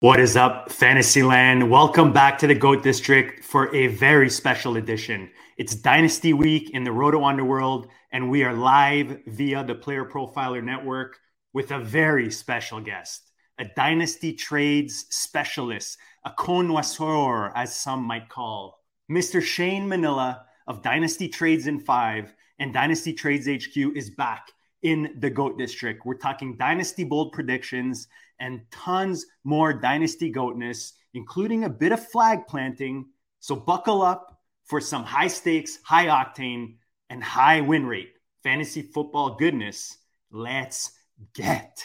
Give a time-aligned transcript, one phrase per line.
[0.00, 1.68] What is up, Fantasyland?
[1.68, 5.28] Welcome back to the GOAT District for a very special edition.
[5.56, 10.62] It's Dynasty Week in the Roto Underworld, and we are live via the Player Profiler
[10.62, 11.18] Network
[11.52, 18.78] with a very special guest, a Dynasty Trades specialist, a connoisseur, as some might call,
[19.10, 19.42] Mr.
[19.42, 24.46] Shane Manila of Dynasty Trades in Five and Dynasty Trades HQ is back
[24.80, 26.06] in the GOAT District.
[26.06, 28.06] We're talking Dynasty Bold predictions
[28.40, 33.06] and tons more dynasty goatness, including a bit of flag planting.
[33.40, 36.76] So buckle up for some high stakes, high octane,
[37.10, 38.12] and high win rate
[38.42, 39.96] fantasy football goodness.
[40.30, 40.92] Let's
[41.34, 41.84] get.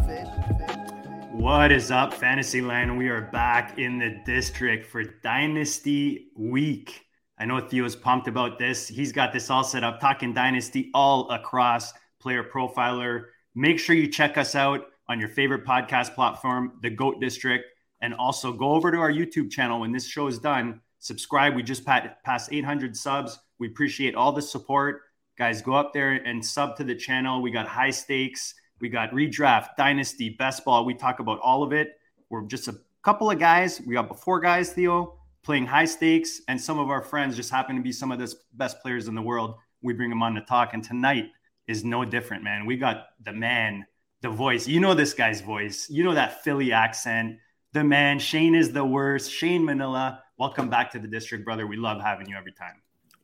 [1.41, 2.95] What is up, Fantasyland?
[2.95, 7.03] We are back in the district for Dynasty Week.
[7.39, 8.87] I know Theo's pumped about this.
[8.87, 13.23] He's got this all set up, talking Dynasty all across Player Profiler.
[13.55, 17.65] Make sure you check us out on your favorite podcast platform, The GOAT District,
[18.01, 20.79] and also go over to our YouTube channel when this show is done.
[20.99, 21.55] Subscribe.
[21.55, 23.39] We just passed 800 subs.
[23.57, 25.01] We appreciate all the support.
[25.39, 27.41] Guys, go up there and sub to the channel.
[27.41, 30.85] We got high stakes we got redraft, dynasty, best ball.
[30.85, 31.99] We talk about all of it.
[32.29, 33.81] We're just a couple of guys.
[33.85, 37.75] We got four guys, Theo, playing high stakes, and some of our friends just happen
[37.75, 39.55] to be some of the best players in the world.
[39.81, 41.29] We bring them on to talk, and tonight
[41.67, 42.65] is no different, man.
[42.65, 43.85] We got the man,
[44.21, 44.67] the voice.
[44.67, 45.89] You know this guy's voice.
[45.89, 47.37] You know that Philly accent.
[47.73, 49.31] The man, Shane is the worst.
[49.31, 51.65] Shane Manila, welcome back to the district, brother.
[51.65, 52.81] We love having you every time.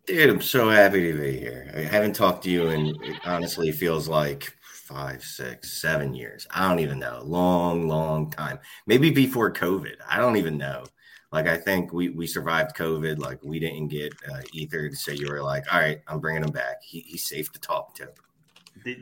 [0.07, 1.69] Dude, I'm so happy to be here.
[1.75, 4.56] I haven't talked to you, and it honestly feels like
[4.87, 6.47] five, six, seven years.
[6.49, 7.21] I don't even know.
[7.23, 8.59] Long, long time.
[8.85, 9.95] Maybe before COVID.
[10.09, 10.85] I don't even know.
[11.31, 13.19] Like I think we we survived COVID.
[13.19, 16.51] Like we didn't get uh, Ether, so you were like, all right, I'm bringing him
[16.51, 16.81] back.
[16.81, 18.09] He, he's safe to talk to.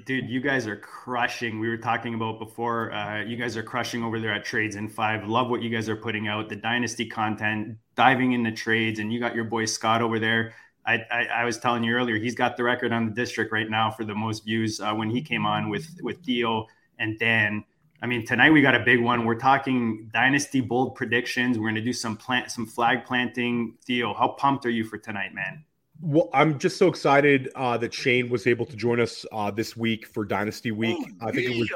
[0.05, 1.59] Dude, you guys are crushing.
[1.59, 2.91] We were talking about before.
[2.91, 5.27] Uh, you guys are crushing over there at Trades in Five.
[5.27, 6.49] Love what you guys are putting out.
[6.49, 11.01] The dynasty content, diving into trades, and you got your boy Scott over there I,
[11.11, 13.89] I, I, was telling you earlier, he's got the record on the district right now
[13.89, 16.67] for the most views uh, when he came on with with Theo
[16.99, 17.63] and Dan.
[18.01, 19.25] I mean, tonight we got a big one.
[19.25, 21.57] We're talking dynasty bold predictions.
[21.57, 23.75] We're going to do some plant, some flag planting.
[23.85, 25.63] Theo, how pumped are you for tonight, man?
[26.01, 29.77] Well, I'm just so excited uh, that Shane was able to join us uh, this
[29.77, 30.97] week for Dynasty Week.
[30.99, 31.71] Oh, I think it was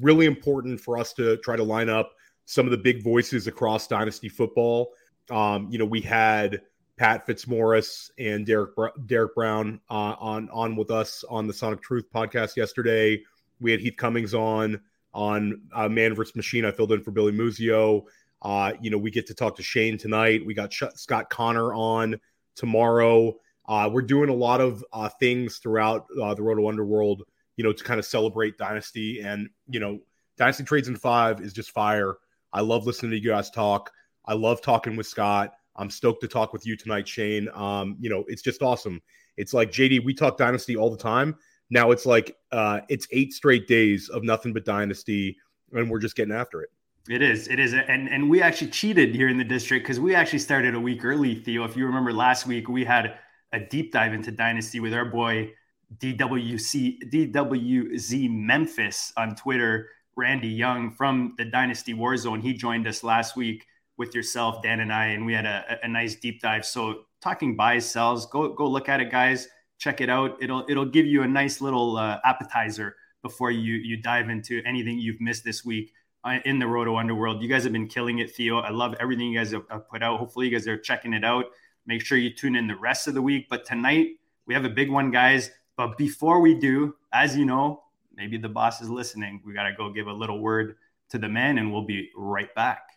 [0.00, 2.12] really important for us to try to line up
[2.46, 4.92] some of the big voices across Dynasty football.
[5.30, 6.62] Um, you know, we had
[7.00, 8.72] Pat Fitzmaurice and Derek
[9.06, 13.22] Derek Brown uh, on on with us on the Sonic Truth podcast yesterday.
[13.58, 14.78] We had Heath Cummings on
[15.14, 16.66] on uh, Man vs Machine.
[16.66, 18.02] I filled in for Billy Muzio.
[18.42, 20.44] Uh, you know, we get to talk to Shane tonight.
[20.44, 22.20] We got Scott Connor on
[22.54, 23.34] tomorrow.
[23.66, 27.22] Uh, we're doing a lot of uh, things throughout uh, the Roto Underworld,
[27.56, 29.22] you know, to kind of celebrate Dynasty.
[29.22, 30.00] And, you know,
[30.36, 32.16] Dynasty Trades in Five is just fire.
[32.52, 33.90] I love listening to you guys talk.
[34.26, 35.54] I love talking with Scott.
[35.76, 37.48] I'm stoked to talk with you tonight, Shane.
[37.54, 39.00] Um, you know, it's just awesome.
[39.36, 41.36] It's like JD, we talk dynasty all the time.
[41.70, 45.36] Now it's like uh, it's eight straight days of nothing but dynasty,
[45.72, 46.70] and we're just getting after it.
[47.08, 47.48] It is.
[47.48, 47.72] It is.
[47.72, 51.04] And and we actually cheated here in the district because we actually started a week
[51.04, 51.64] early, Theo.
[51.64, 53.14] If you remember last week, we had
[53.52, 55.52] a deep dive into Dynasty with our boy
[55.98, 62.42] DWC DWZ Memphis on Twitter, Randy Young from the Dynasty Warzone.
[62.42, 63.66] He joined us last week
[64.00, 66.64] with yourself, Dan and I, and we had a, a nice deep dive.
[66.64, 69.46] So talking buys, sells, go go look at it, guys.
[69.76, 70.42] Check it out.
[70.42, 74.98] It'll it'll give you a nice little uh, appetizer before you you dive into anything
[74.98, 75.92] you've missed this week
[76.24, 77.42] uh, in the Roto Underworld.
[77.42, 78.60] You guys have been killing it, Theo.
[78.60, 80.18] I love everything you guys have, put out.
[80.18, 81.44] Hopefully, you guys are checking it out.
[81.84, 83.48] Make sure you tune in the rest of the week.
[83.50, 85.50] But tonight, we have a big one, guys.
[85.76, 87.82] But before we do, as you know,
[88.16, 89.42] maybe the boss is listening.
[89.44, 90.76] We got to go give a little word
[91.10, 92.89] to the men, and we'll be right back.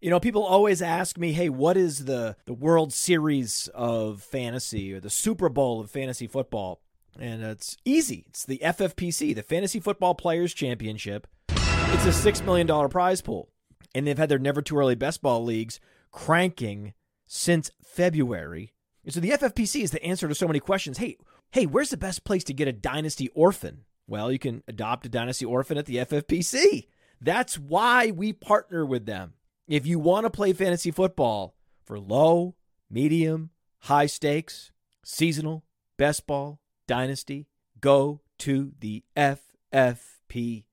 [0.00, 4.92] You know, people always ask me, "Hey, what is the the World Series of fantasy
[4.92, 6.80] or the Super Bowl of fantasy football?"
[7.18, 8.24] And it's easy.
[8.28, 11.26] It's the FFPC, the Fantasy Football Players Championship.
[11.48, 13.48] It's a six million dollar prize pool,
[13.92, 15.80] and they've had their Never Too Early Best Ball leagues
[16.12, 16.94] cranking
[17.26, 18.74] since February.
[19.04, 20.98] And so the FFPC is the answer to so many questions.
[20.98, 21.16] Hey,
[21.50, 23.84] hey, where's the best place to get a dynasty orphan?
[24.06, 26.86] Well, you can adopt a dynasty orphan at the FFPC.
[27.20, 29.32] That's why we partner with them.
[29.68, 31.54] If you want to play fantasy football
[31.84, 32.54] for low,
[32.90, 33.50] medium,
[33.80, 34.72] high stakes,
[35.04, 35.62] seasonal,
[35.98, 37.48] best ball, dynasty,
[37.78, 40.64] go to the FFPC.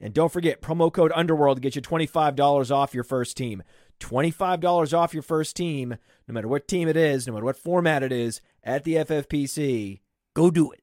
[0.00, 3.64] And don't forget promo code Underworld to get you $25 off your first team.
[3.98, 5.96] $25 off your first team,
[6.28, 10.02] no matter what team it is, no matter what format it is, at the FFPC.
[10.34, 10.82] Go do it.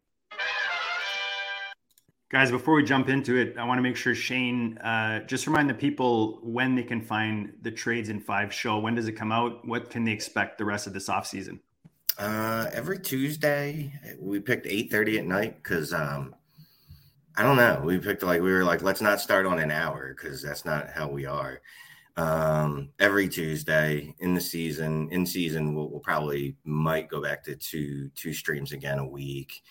[2.30, 5.70] Guys, before we jump into it, I want to make sure Shane uh, just remind
[5.70, 8.80] the people when they can find the Trades in Five show.
[8.80, 9.66] When does it come out?
[9.68, 11.60] What can they expect the rest of this off season?
[12.18, 16.34] Uh, every Tuesday, we picked eight thirty at night because um,
[17.38, 17.82] I don't know.
[17.86, 20.90] We picked like we were like, let's not start on an hour because that's not
[20.90, 21.62] how we are.
[22.18, 27.56] Um, every Tuesday in the season, in season, we'll, we'll probably might go back to
[27.56, 29.62] two two streams again a week.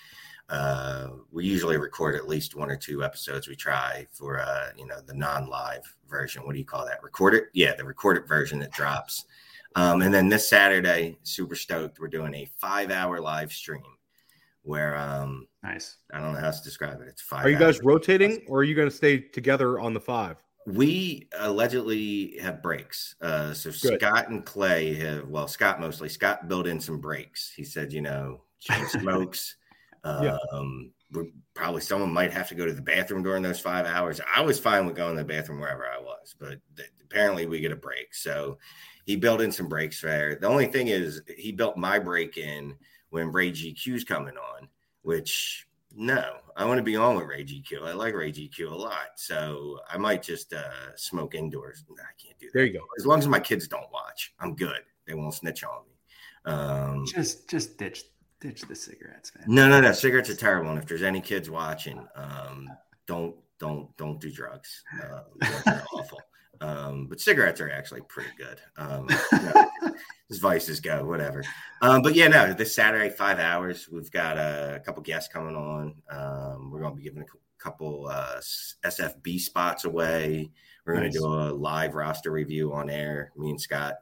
[0.48, 3.48] Uh, we usually record at least one or two episodes.
[3.48, 6.44] We try for uh, you know the non-live version.
[6.44, 7.02] What do you call that?
[7.02, 7.44] Recorded?
[7.52, 9.24] Yeah, the recorded version that drops.
[9.76, 11.98] Um, and then this Saturday, super stoked.
[11.98, 13.82] We're doing a five-hour live stream
[14.62, 15.96] where um nice.
[16.12, 17.08] I don't know how to describe it.
[17.08, 17.44] It's five.
[17.44, 20.36] Are you guys rotating, or are you going to stay together on the five?
[20.66, 23.16] We allegedly have breaks.
[23.20, 24.00] Uh, so Good.
[24.00, 26.08] Scott and Clay have, well, Scott mostly.
[26.08, 27.52] Scott built in some breaks.
[27.54, 28.40] He said, you know,
[28.88, 29.56] smokes.
[30.04, 30.38] Yeah.
[30.52, 30.92] Um,
[31.54, 34.20] probably someone might have to go to the bathroom during those five hours.
[34.34, 37.60] I was fine with going to the bathroom wherever I was, but th- apparently we
[37.60, 38.14] get a break.
[38.14, 38.58] So
[39.04, 40.36] he built in some breaks there.
[40.36, 42.74] The only thing is he built my break in
[43.10, 44.68] when Ray GQ's coming on,
[45.02, 45.66] which
[45.96, 47.84] no, I want to be on with Ray GQ.
[47.84, 49.10] I like Ray GQ a lot.
[49.16, 51.84] So I might just uh, smoke indoors.
[51.90, 52.52] I can't do that.
[52.54, 52.84] There you go.
[52.98, 54.80] As long as my kids don't watch, I'm good.
[55.06, 56.52] They won't snitch on me.
[56.52, 58.04] Um, just just ditch
[58.44, 59.46] ditch the cigarettes, man.
[59.48, 59.92] No, no, no.
[59.92, 60.70] Cigarettes are terrible.
[60.70, 62.68] And if there's any kids watching, um,
[63.06, 64.82] don't don't don't do drugs.
[65.02, 65.20] Uh,
[65.64, 66.20] they're awful.
[66.60, 68.60] Um, but cigarettes are actually pretty good.
[68.76, 69.08] Um,
[70.30, 71.42] as vices go, whatever.
[71.80, 75.56] Um, but yeah, no, this Saturday, five hours, we've got a, a couple guests coming
[75.56, 75.94] on.
[76.10, 78.40] Um, we're going to be giving a couple uh,
[78.84, 80.50] SFB spots away.
[80.86, 83.32] We're going to do a live roster review on air.
[83.36, 83.94] Me and Scott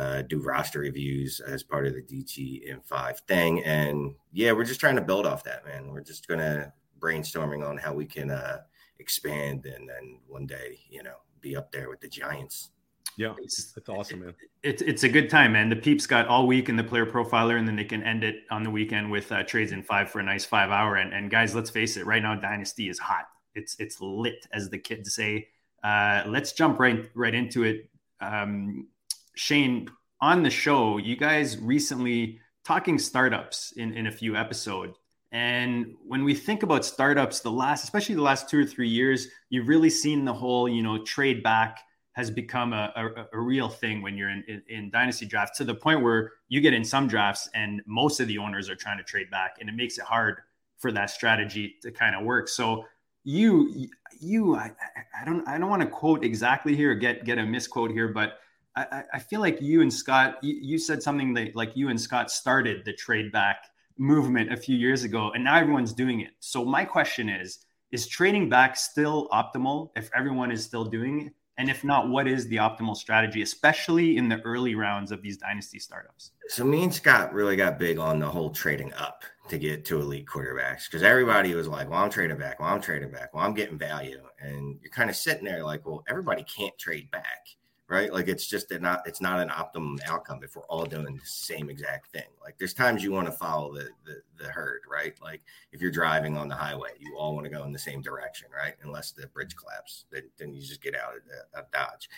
[0.00, 3.62] uh, do roster reviews as part of the DT in five thing.
[3.64, 5.88] And yeah, we're just trying to build off that, man.
[5.92, 8.60] We're just going to brainstorming on how we can uh,
[8.98, 12.70] expand and then one day, you know, be up there with the Giants.
[13.16, 14.34] Yeah, it's, that's awesome, man.
[14.62, 15.68] It's it's a good time, man.
[15.68, 18.44] The peeps got all week in the player profiler, and then they can end it
[18.50, 20.96] on the weekend with uh, trades in five for a nice five hour.
[20.96, 23.26] And, and guys, let's face it, right now Dynasty is hot.
[23.54, 25.48] It's it's lit, as the kids say.
[25.82, 27.90] Uh, let's jump right right into it.
[28.20, 28.86] Um,
[29.34, 29.88] Shane,
[30.20, 34.96] on the show, you guys recently talking startups in in a few episodes.
[35.32, 39.28] And when we think about startups, the last, especially the last two or three years,
[39.48, 41.80] you've really seen the whole, you know, trade back
[42.12, 45.64] has become a, a, a real thing when you're in, in, in, dynasty drafts to
[45.64, 48.98] the point where you get in some drafts and most of the owners are trying
[48.98, 50.38] to trade back and it makes it hard
[50.76, 52.48] for that strategy to kind of work.
[52.48, 52.84] So
[53.22, 53.88] you,
[54.20, 54.72] you, I,
[55.18, 58.40] I don't, I don't want to quote exactly here, get, get a misquote here, but
[58.76, 62.00] I, I feel like you and Scott, you, you said something that like you and
[62.00, 63.64] Scott started the trade back
[63.98, 66.30] movement a few years ago, and now everyone's doing it.
[66.40, 71.34] So my question is: Is trading back still optimal if everyone is still doing it?
[71.58, 75.36] And if not, what is the optimal strategy, especially in the early rounds of these
[75.36, 76.30] dynasty startups?
[76.48, 80.00] So me and Scott really got big on the whole trading up to get to
[80.00, 82.60] elite quarterbacks because everybody was like, "Well, I'm trading back.
[82.60, 83.34] Well, I'm trading back.
[83.34, 87.10] Well, I'm getting value," and you're kind of sitting there like, "Well, everybody can't trade
[87.10, 87.48] back."
[87.90, 88.12] Right?
[88.12, 91.68] Like it's just not it's not an optimum outcome if we're all doing the same
[91.68, 92.28] exact thing.
[92.42, 95.14] Like there's times you want to follow the, the the, herd, right?
[95.20, 95.42] Like
[95.72, 98.48] if you're driving on the highway, you all want to go in the same direction,
[98.56, 98.74] right?
[98.82, 102.08] Unless the bridge collapses, then, then you just get out of, the, of Dodge.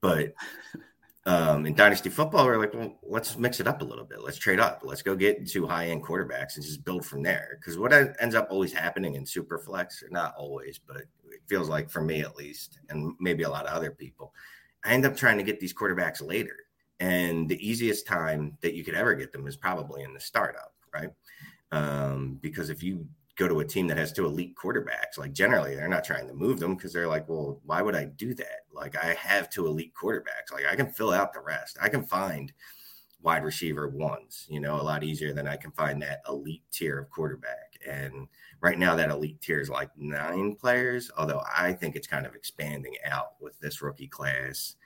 [0.00, 0.34] But
[1.26, 4.22] um, in dynasty football, we're like, well, let's mix it up a little bit.
[4.22, 4.82] Let's trade up.
[4.84, 7.58] Let's go get two high end quarterbacks and just build from there.
[7.60, 11.90] Because what ends up always happening in super flex, not always, but it feels like
[11.90, 14.32] for me at least, and maybe a lot of other people,
[14.86, 16.56] I end up trying to get these quarterbacks later.
[17.00, 20.72] And the easiest time that you could ever get them is probably in the startup,
[20.94, 21.10] right?
[21.72, 25.74] Um, because if you go to a team that has two elite quarterbacks, like generally
[25.74, 28.64] they're not trying to move them because they're like, well, why would I do that?
[28.72, 30.52] Like I have two elite quarterbacks.
[30.52, 31.76] Like I can fill out the rest.
[31.82, 32.52] I can find
[33.20, 36.98] wide receiver ones, you know, a lot easier than I can find that elite tier
[37.00, 37.78] of quarterback.
[37.86, 38.28] And
[38.60, 42.34] right now that elite tier is like nine players, although I think it's kind of
[42.34, 44.76] expanding out with this rookie class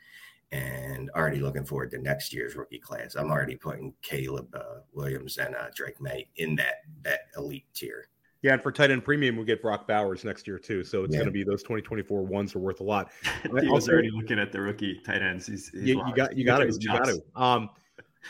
[0.52, 3.14] and already looking forward to next year's rookie class.
[3.14, 8.08] I'm already putting Caleb uh, Williams and uh, Drake Maye in that that elite tier.
[8.42, 10.82] Yeah, and for tight end premium, we get Brock Bowers next year too.
[10.82, 11.18] So it's yeah.
[11.18, 13.10] going to be those 2024 ones are worth a lot.
[13.44, 15.46] I was already looking at the rookie tight ends.
[15.46, 17.22] He's, he's you, you, got you got to you got to.
[17.36, 17.70] Um,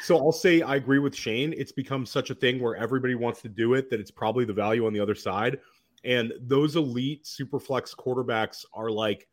[0.03, 1.55] so I'll say I agree with Shane.
[1.57, 4.53] It's become such a thing where everybody wants to do it that it's probably the
[4.53, 5.59] value on the other side.
[6.05, 9.29] And those elite super flex quarterbacks are like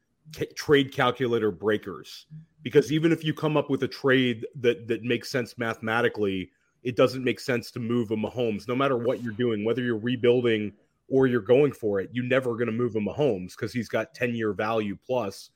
[0.56, 2.26] trade calculator breakers
[2.62, 6.52] because even if you come up with a trade that that makes sense mathematically,
[6.84, 9.98] it doesn't make sense to move a Mahomes, no matter what you're doing, whether you're
[9.98, 10.74] rebuilding
[11.10, 12.10] or you're going for it.
[12.12, 15.52] You're never going to move a Mahomes because he's got 10 year value plus,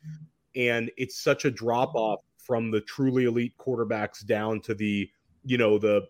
[0.56, 5.10] and it's such a drop off from the truly elite quarterbacks down to the
[5.44, 6.08] you know the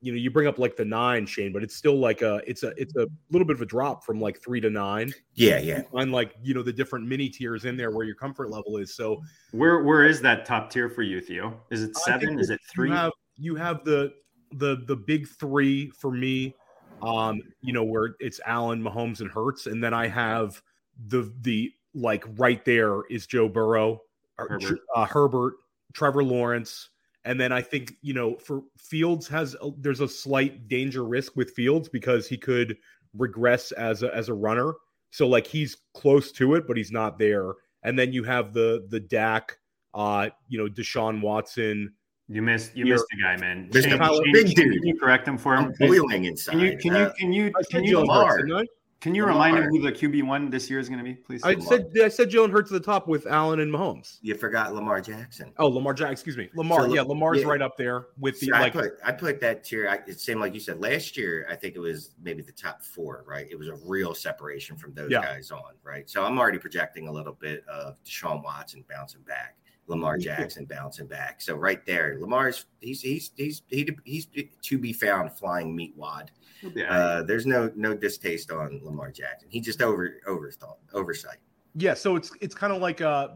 [0.00, 2.62] you know you bring up like the nine shane but it's still like a it's
[2.62, 5.12] a it's a little bit of a drop from like three to nine.
[5.34, 5.82] Yeah yeah.
[5.92, 8.94] On like you know the different mini tiers in there where your comfort level is.
[8.94, 12.38] So where where is that top tier for you theo is it seven?
[12.38, 12.88] is it three?
[12.88, 14.12] you have, you have the
[14.52, 16.54] the the big three for me
[17.02, 20.62] um you know where it's allen mahomes and Hurts, and then i have
[21.08, 24.00] the the like right there is joe burrow
[24.38, 25.54] herbert, uh, herbert
[25.92, 26.90] trevor lawrence
[27.26, 31.36] and then I think you know for Fields has a, there's a slight danger risk
[31.36, 32.78] with Fields because he could
[33.14, 34.72] regress as a, as a runner.
[35.10, 37.54] So like he's close to it, but he's not there.
[37.82, 39.58] And then you have the the Dak,
[39.92, 41.92] uh, you know, Deshaun Watson.
[42.28, 43.70] You missed you missed the guy, man.
[43.72, 44.72] Shane, Shane, big dude.
[44.74, 45.74] Can you correct him for him?
[45.80, 46.52] I'm boiling inside.
[46.52, 48.66] Can you can you can you can you, can you
[49.06, 49.46] can you Lamar.
[49.46, 51.40] remind me who the QB one this year is going to be, please?
[51.44, 51.66] I Lamar.
[51.68, 54.18] said I said Jalen Hurts at the top with Allen and Mahomes.
[54.20, 55.52] You forgot Lamar Jackson.
[55.58, 56.12] Oh, Lamar Jackson.
[56.12, 56.80] Excuse me, Lamar.
[56.80, 57.46] So, yeah, Lamar's yeah.
[57.46, 58.46] right up there with the.
[58.48, 59.88] So like, I put I put that tier.
[59.88, 61.46] I, it seemed like you said last year.
[61.48, 63.24] I think it was maybe the top four.
[63.28, 65.22] Right, it was a real separation from those yeah.
[65.22, 65.74] guys on.
[65.84, 69.56] Right, so I'm already projecting a little bit of Deshaun Watson bouncing back.
[69.88, 71.40] Lamar Jackson bouncing back.
[71.40, 74.26] So right there, Lamar's he's he's he's he, he's
[74.62, 76.30] to be found flying meat wad.
[76.74, 76.92] Yeah.
[76.92, 79.48] Uh, there's no no distaste on Lamar Jackson.
[79.50, 81.38] He just over overthought oversight.
[81.74, 83.28] Yeah, so it's it's kind of like uh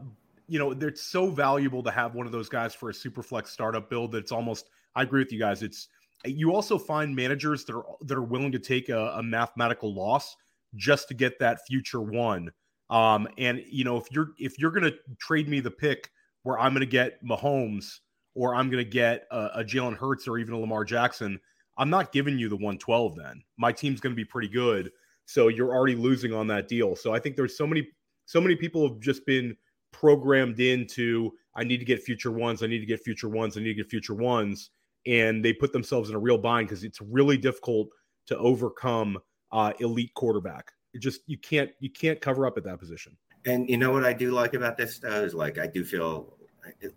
[0.47, 3.51] you know, it's so valuable to have one of those guys for a super flex
[3.51, 5.63] startup build that it's almost I agree with you guys.
[5.63, 5.87] It's
[6.25, 10.35] you also find managers that are that are willing to take a, a mathematical loss
[10.75, 12.51] just to get that future one.
[12.89, 16.11] Um, and you know, if you're if you're gonna trade me the pick
[16.43, 17.99] where I'm going to get Mahomes
[18.35, 21.39] or I'm going to get a, a Jalen Hurts or even a Lamar Jackson,
[21.77, 23.43] I'm not giving you the 112 then.
[23.57, 24.91] My team's going to be pretty good.
[25.25, 26.95] So you're already losing on that deal.
[26.95, 27.87] So I think there's so many
[28.25, 29.55] so many people have just been
[29.91, 33.61] programmed into I need to get future ones, I need to get future ones, I
[33.61, 34.69] need to get future ones
[35.05, 37.89] and they put themselves in a real bind because it's really difficult
[38.27, 39.17] to overcome
[39.51, 40.71] uh, elite quarterback.
[40.93, 43.17] It just you can't you can't cover up at that position.
[43.45, 46.37] And you know what I do like about this though is like I do feel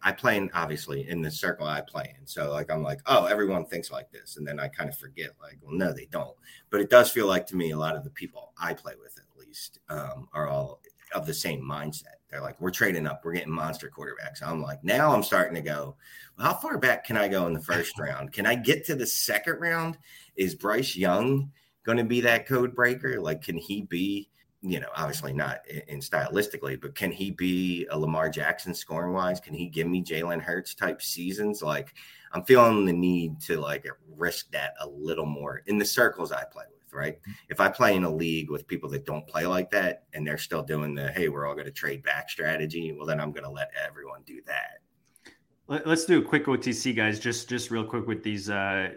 [0.03, 2.27] I play in obviously in the circle I play in.
[2.27, 5.31] So like I'm like, oh, everyone thinks like this, and then I kind of forget
[5.41, 6.37] like, well, no, they don't.
[6.71, 9.17] But it does feel like to me a lot of the people I play with
[9.19, 10.81] at least um, are all
[11.15, 12.19] of the same mindset.
[12.29, 14.43] They're like, we're trading up, we're getting monster quarterbacks.
[14.43, 15.97] I'm like, now I'm starting to go,
[16.37, 18.33] well, how far back can I go in the first round?
[18.33, 19.99] Can I get to the second round?
[20.37, 21.53] Is Bryce Young
[21.85, 23.21] going to be that code breaker?
[23.21, 24.31] Like, can he be?
[24.65, 29.13] You know, obviously not in, in, stylistically, but can he be a Lamar Jackson scoring
[29.13, 29.39] wise?
[29.39, 31.63] Can he give me Jalen Hurts type seasons?
[31.63, 31.95] Like,
[32.33, 36.45] I'm feeling the need to like risk that a little more in the circles I
[36.45, 37.21] play with, right?
[37.21, 37.33] Mm-hmm.
[37.51, 40.39] If I play in a league with people that don't play like that and they're
[40.39, 43.45] still doing the hey, we're all going to trade back strategy, well, then I'm going
[43.45, 44.79] to let everyone do that.
[45.87, 47.19] Let's do a quick OTC, guys.
[47.19, 48.51] Just just real quick with these.
[48.51, 48.91] Uh,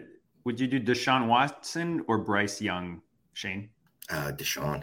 [0.44, 3.00] would you do Deshaun Watson or Bryce Young,
[3.32, 3.70] Shane?
[4.10, 4.82] Uh, Deshaun.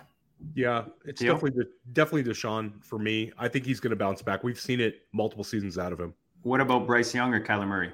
[0.53, 1.33] Yeah, it's Deal?
[1.33, 3.31] definitely definitely Deshaun for me.
[3.37, 4.43] I think he's going to bounce back.
[4.43, 6.13] We've seen it multiple seasons out of him.
[6.43, 7.91] What about Bryce Young or Kyler Murray?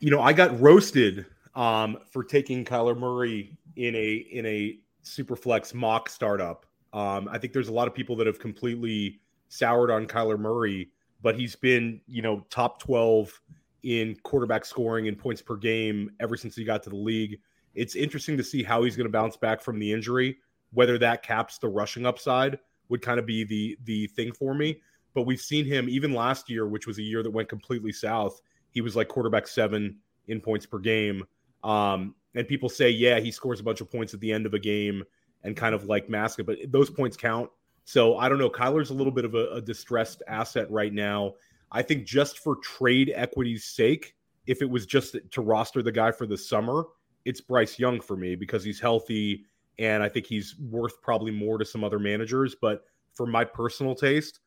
[0.00, 5.36] You know, I got roasted um, for taking Kyler Murray in a in a super
[5.36, 6.66] flex mock startup.
[6.92, 10.90] Um, I think there's a lot of people that have completely soured on Kyler Murray,
[11.22, 13.40] but he's been you know top twelve
[13.82, 17.38] in quarterback scoring and points per game ever since he got to the league.
[17.74, 20.38] It's interesting to see how he's going to bounce back from the injury
[20.72, 22.58] whether that caps the rushing upside
[22.88, 24.80] would kind of be the the thing for me.
[25.14, 28.40] but we've seen him even last year, which was a year that went completely south.
[28.70, 29.96] He was like quarterback seven
[30.28, 31.24] in points per game.
[31.64, 34.54] Um, and people say, yeah, he scores a bunch of points at the end of
[34.54, 35.02] a game
[35.42, 37.50] and kind of like mask it, but those points count.
[37.84, 38.50] So I don't know.
[38.50, 41.34] Kyler's a little bit of a, a distressed asset right now.
[41.72, 44.14] I think just for trade equity's sake,
[44.46, 46.84] if it was just to roster the guy for the summer,
[47.24, 49.46] it's Bryce Young for me because he's healthy
[49.78, 52.56] and I think he's worth probably more to some other managers.
[52.60, 54.40] But for my personal taste,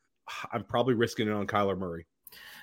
[0.51, 2.05] I'm probably risking it on Kyler Murray.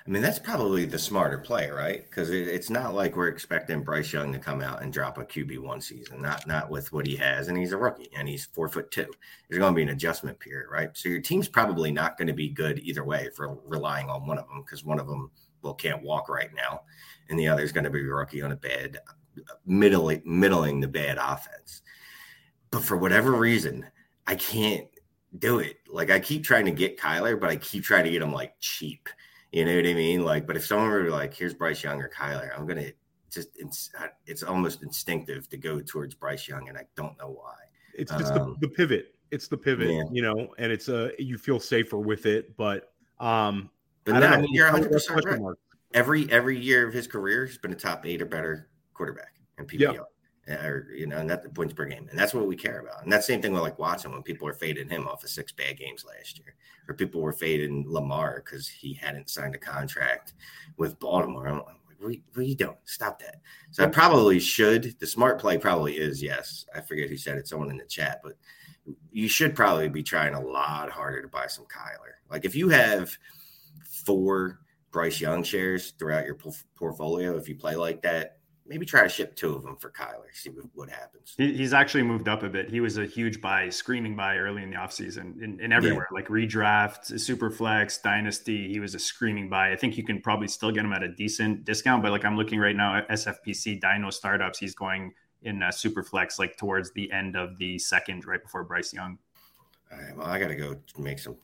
[0.07, 2.03] I mean, that's probably the smarter play, right?
[2.09, 5.25] Because it, it's not like we're expecting Bryce Young to come out and drop a
[5.25, 8.45] QB one season, not not with what he has, and he's a rookie and he's
[8.45, 9.11] four foot two.
[9.47, 10.89] There's going to be an adjustment period, right?
[10.93, 14.39] So your team's probably not going to be good either way for relying on one
[14.39, 15.29] of them because one of them
[15.61, 16.81] well can't walk right now,
[17.29, 18.99] and the other is going to be a rookie on a bad,
[19.65, 21.81] middling middling the bad offense.
[22.71, 23.85] But for whatever reason,
[24.27, 24.87] I can't
[25.37, 25.77] do it.
[25.87, 28.53] Like I keep trying to get Kyler, but I keep trying to get him like
[28.59, 29.09] cheap.
[29.51, 30.23] You know what I mean?
[30.23, 32.91] Like, but if someone were like, "Here's Bryce Young or Kyler," I'm gonna
[33.31, 33.91] just it's
[34.25, 37.55] it's almost instinctive to go towards Bryce Young, and I don't know why.
[37.95, 39.15] It's just um, the, the, pivot.
[39.31, 40.03] It's the pivot, yeah.
[40.11, 43.69] you know, and it's a you feel safer with it, but um,
[44.05, 45.55] but you're 100 percent right.
[45.95, 49.65] Every every year of his career, he's been a top eight or better quarterback in
[49.65, 49.93] PPR.
[49.95, 49.99] Yeah
[50.49, 53.03] Uh, or you know, that the points per game, and that's what we care about.
[53.03, 55.51] And that same thing with like Watson when people are fading him off of six
[55.51, 56.55] bad games last year,
[56.87, 60.33] or people were fading Lamar because he hadn't signed a contract
[60.77, 61.47] with Baltimore.
[61.47, 62.77] I'm like, what, what are you doing?
[62.85, 63.41] Stop that.
[63.71, 64.99] So I probably should.
[64.99, 66.65] The smart play probably is yes.
[66.75, 67.47] I forget who said it.
[67.47, 68.33] Someone in the chat, but
[69.11, 72.13] you should probably be trying a lot harder to buy some Kyler.
[72.31, 73.15] Like if you have
[73.83, 76.37] four Bryce Young shares throughout your
[76.75, 78.38] portfolio, if you play like that,
[78.69, 81.33] maybe try to ship two of them for Kyler, see what happens.
[81.37, 82.69] he's actually moved up a bit.
[82.69, 86.15] He was a huge buy, screaming buy early in the offseason in, in everywhere, yeah.
[86.15, 88.69] like redraft, super flex, dynasty.
[88.69, 89.71] He was a screaming buy.
[89.71, 92.37] I think you can probably still get him at a decent discount, but like I'm
[92.37, 96.91] looking right now at FFPC Dino startups, he's going in uh, super flex like towards
[96.91, 99.17] the end of the second, right before Bryce Young.
[99.91, 101.35] All right, well, I got to go make some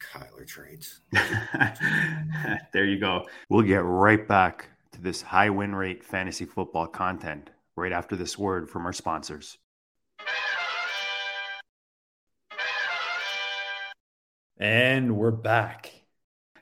[0.00, 1.00] Kyler trades.
[2.72, 3.26] there you go.
[3.48, 8.38] We'll get right back to this high win rate fantasy football content right after this
[8.38, 9.58] word from our sponsors.
[14.58, 15.90] And we're back.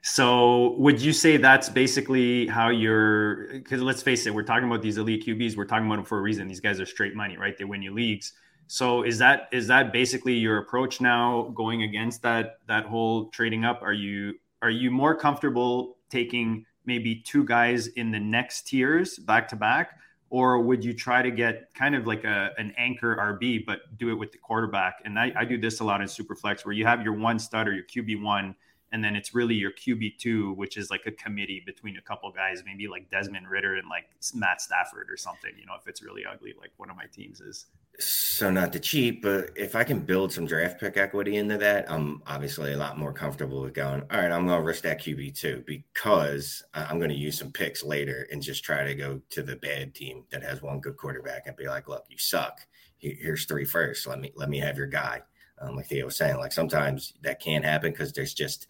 [0.02, 3.48] So, would you say that's basically how you're?
[3.52, 5.56] Because let's face it, we're talking about these elite QBs.
[5.56, 6.48] We're talking about them for a reason.
[6.48, 7.56] These guys are straight money, right?
[7.58, 8.32] They win you leagues.
[8.66, 13.66] So, is that is that basically your approach now, going against that that whole trading
[13.66, 13.82] up?
[13.82, 19.48] Are you are you more comfortable taking maybe two guys in the next tiers back
[19.48, 19.98] to back?
[20.30, 24.10] Or would you try to get kind of like a, an anchor RB, but do
[24.10, 25.00] it with the quarterback?
[25.04, 27.66] And I, I do this a lot in Superflex where you have your one stud
[27.66, 28.54] or your QB1
[28.92, 32.31] and then it's really your QB two, which is like a committee between a couple
[32.33, 35.53] guys, maybe like Desmond Ridder and like Matt Stafford or something.
[35.59, 37.66] You know, if it's really ugly, like one of my teams is.
[37.98, 41.90] So not to cheat, but if I can build some draft pick equity into that,
[41.90, 44.03] I'm obviously a lot more comfortable with going.
[44.11, 47.53] All right, I'm going to risk that QB two because I'm going to use some
[47.53, 50.96] picks later and just try to go to the bad team that has one good
[50.96, 52.61] quarterback and be like, look, you suck.
[52.98, 54.07] Here's three first.
[54.07, 55.22] Let me let me have your guy.
[55.60, 58.66] Um, like Theo was saying, like sometimes that can't happen because there's just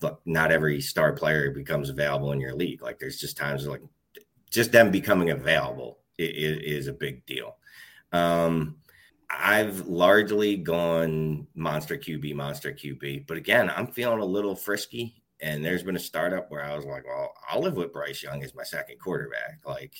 [0.00, 2.82] look, not every star player becomes available in your league.
[2.82, 3.82] Like there's just times like
[4.50, 7.56] just them becoming available is, is a big deal.
[8.12, 8.76] Um,
[9.28, 15.22] I've largely gone monster QB, monster QB, but again, I'm feeling a little frisky.
[15.40, 18.42] And there's been a startup where I was like, well, I'll live with Bryce Young
[18.42, 19.60] as my second quarterback.
[19.66, 19.94] Like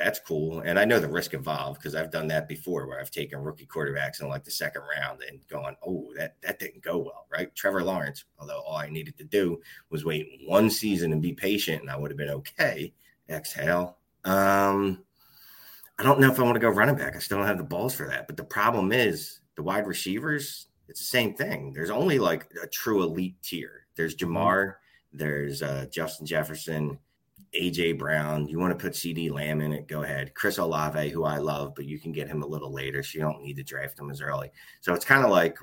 [0.00, 0.60] that's cool.
[0.60, 3.66] And I know the risk involved because I've done that before where I've taken rookie
[3.66, 7.54] quarterbacks in like the second round and gone, oh, that, that didn't go well, right?
[7.54, 9.60] Trevor Lawrence, although all I needed to do
[9.90, 12.92] was wait one season and be patient and I would have been okay.
[13.28, 13.98] Exhale.
[14.24, 15.04] Um,
[15.98, 17.14] I don't know if I want to go running back.
[17.14, 18.26] I still don't have the balls for that.
[18.26, 21.72] But the problem is the wide receivers, it's the same thing.
[21.74, 23.86] There's only like a true elite tier.
[23.96, 24.70] There's mm-hmm.
[25.12, 26.98] There's uh, Justin Jefferson,
[27.54, 28.48] AJ Brown.
[28.48, 29.88] You want to put CeeDee Lamb in it?
[29.88, 30.34] Go ahead.
[30.34, 33.22] Chris Olave, who I love, but you can get him a little later, so you
[33.22, 34.50] don't need to draft him as early.
[34.80, 35.56] So it's kind of like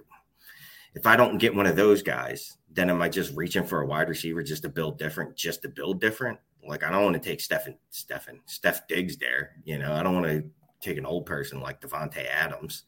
[0.96, 3.86] if I don't get one of those guys, then am I just reaching for a
[3.86, 6.40] wide receiver just to build different, just to build different?
[6.68, 9.52] Like I don't want to take Stephen, Stephen, Steph Diggs there.
[9.64, 10.44] You know, I don't want to
[10.82, 12.84] take an old person like Davante Adams.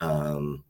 [0.00, 0.64] Um,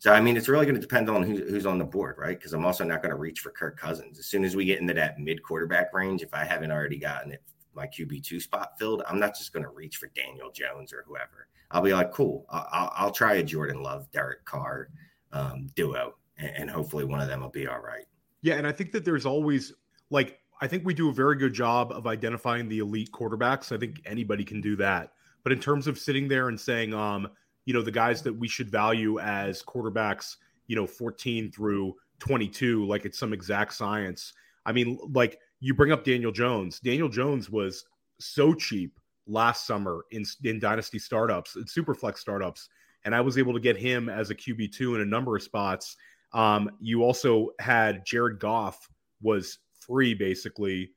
[0.00, 2.36] so I mean, it's really going to depend on who, who's on the board, right?
[2.36, 4.18] Because I'm also not going to reach for Kirk Cousins.
[4.18, 7.32] As soon as we get into that mid quarterback range, if I haven't already gotten
[7.32, 7.42] it
[7.74, 11.04] my QB two spot filled, I'm not just going to reach for Daniel Jones or
[11.06, 11.48] whoever.
[11.70, 14.88] I'll be like, cool, I'll, I'll try a Jordan Love, Derek Carr
[15.32, 18.06] um, duo, and, and hopefully one of them will be all right.
[18.40, 19.74] Yeah, and I think that there's always
[20.08, 23.70] like I think we do a very good job of identifying the elite quarterbacks.
[23.70, 25.12] I think anybody can do that.
[25.42, 27.28] But in terms of sitting there and saying, um,
[27.64, 32.86] you know, the guys that we should value as quarterbacks, you know, 14 through 22,
[32.86, 34.32] like it's some exact science.
[34.66, 36.80] I mean, like you bring up Daniel Jones.
[36.80, 37.84] Daniel Jones was
[38.18, 42.68] so cheap last summer in in dynasty startups and superflex startups,
[43.04, 45.42] and I was able to get him as a QB two in a number of
[45.42, 45.96] spots.
[46.32, 48.88] Um, you also had Jared Goff
[49.22, 50.92] was free basically,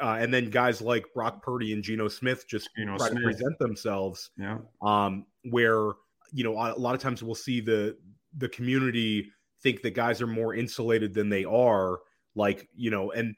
[0.00, 3.22] uh, and then guys like Brock Purdy and Geno Smith just Geno try Smith.
[3.22, 4.30] to present themselves.
[4.38, 4.58] Yeah.
[4.80, 5.92] Um, where
[6.32, 7.96] you know a lot of times we'll see the
[8.38, 9.30] the community
[9.62, 12.00] think that guys are more insulated than they are.
[12.34, 13.34] Like you know, and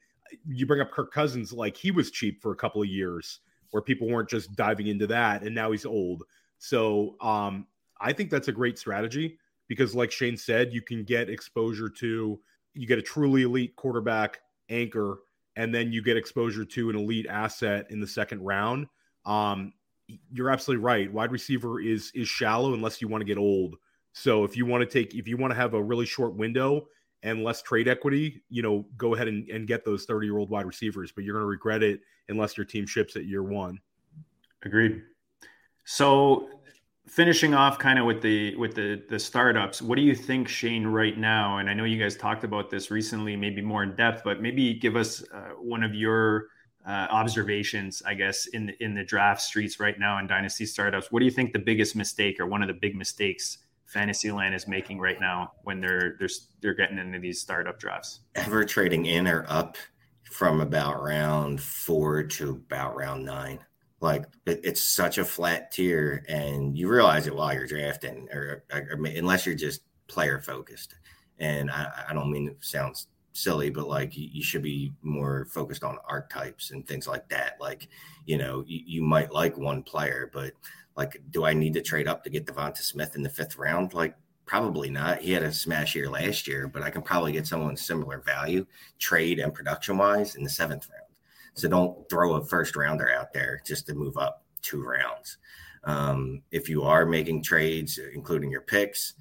[0.47, 3.83] you bring up Kirk Cousins, like he was cheap for a couple of years where
[3.83, 6.23] people weren't just diving into that and now he's old.
[6.59, 7.67] So um,
[8.01, 12.41] I think that's a great strategy because like Shane said, you can get exposure to
[12.75, 15.19] you get a truly elite quarterback anchor
[15.57, 18.87] and then you get exposure to an elite asset in the second round.
[19.25, 19.73] Um,
[20.33, 21.13] you're absolutely right.
[21.13, 23.77] Wide receiver is is shallow unless you want to get old.
[24.13, 26.87] So if you want to take if you want to have a really short window
[27.23, 30.51] and less trade equity, you know, go ahead and, and get those 30 year old
[30.51, 33.81] wide receivers, but you're going to regret it unless your team ships at year one.
[34.63, 35.03] Agreed.
[35.85, 36.49] So
[37.07, 40.87] finishing off kind of with the with the the startups what do you think shane
[40.87, 44.23] right now and i know you guys talked about this recently maybe more in depth
[44.25, 46.47] but maybe give us uh, one of your
[46.87, 51.13] uh, observations i guess in the, in the draft streets right now in dynasty startups
[51.13, 54.67] what do you think the biggest mistake or one of the big mistakes Fantasyland is
[54.67, 56.29] making right now when they're they're
[56.61, 58.21] they're getting into these startup drafts?
[58.35, 59.77] Ever trading in or up
[60.31, 63.61] from about round four to about round nine.
[64.05, 68.63] Like it, it's such a flat tier, and you realize it while you're drafting, or,
[68.71, 70.95] or, unless you're just player focused.
[71.39, 75.47] And I, I, don't mean it sounds silly, but like you, you, should be more
[75.47, 77.57] focused on archetypes and things like that.
[77.59, 77.89] Like,
[78.27, 80.53] you know, you, you might like one player, but
[80.99, 83.95] like, do I need to trade up to get Devonta Smith in the fifth round?
[83.95, 85.23] Like, probably not.
[85.23, 88.67] He had a smash year last year, but I can probably get someone similar value,
[88.99, 91.04] trade and production wise in the seventh round.
[91.55, 95.39] So don't throw a first rounder out there just to move up two rounds.
[95.85, 99.15] Um, if you are making trades, including your picks,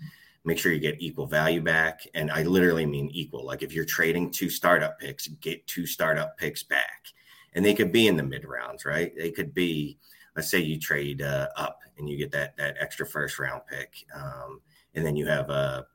[0.45, 2.01] make sure you get equal value back.
[2.13, 3.45] And I literally mean equal.
[3.45, 7.07] Like if you're trading two startup picks, get two startup picks back.
[7.53, 9.11] And they could be in the mid rounds, right?
[9.15, 9.97] They could be
[10.35, 14.05] let's say you trade uh, up and you get that that extra first round pick,
[14.15, 14.61] um,
[14.95, 15.85] and then you have a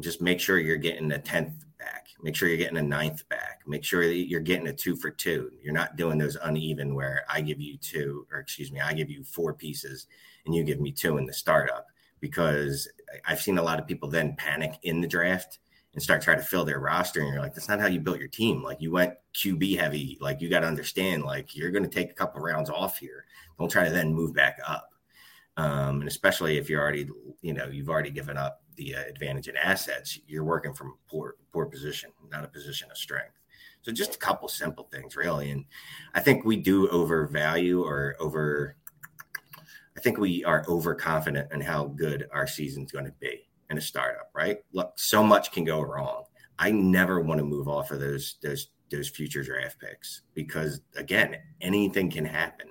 [0.00, 2.08] just make sure you're getting a tenth back.
[2.22, 3.60] Make sure you're getting a ninth back.
[3.66, 5.50] Make sure that you're getting a two for two.
[5.62, 9.10] You're not doing those uneven where I give you two, or excuse me, I give
[9.10, 10.06] you four pieces
[10.44, 11.86] and you give me two in the startup.
[12.20, 12.88] Because
[13.26, 15.58] I've seen a lot of people then panic in the draft
[15.92, 17.20] and start trying to fill their roster.
[17.20, 18.62] And you're like, that's not how you built your team.
[18.62, 20.18] Like you went QB heavy.
[20.20, 23.24] Like you got to understand, like you're going to take a couple rounds off here.
[23.58, 24.90] Don't try to then move back up.
[25.56, 27.08] Um, and especially if you're already,
[27.40, 31.36] you know, you've already given up the uh, advantage in assets, you're working from poor,
[31.52, 33.40] poor position, not a position of strength.
[33.82, 35.50] So just a couple simple things, really.
[35.50, 35.64] And
[36.14, 38.76] I think we do overvalue or over.
[39.96, 43.80] I think we are overconfident in how good our season's going to be in a
[43.80, 44.58] startup, right?
[44.72, 46.24] Look, so much can go wrong.
[46.58, 51.36] I never want to move off of those those those future draft picks because again,
[51.60, 52.68] anything can happen.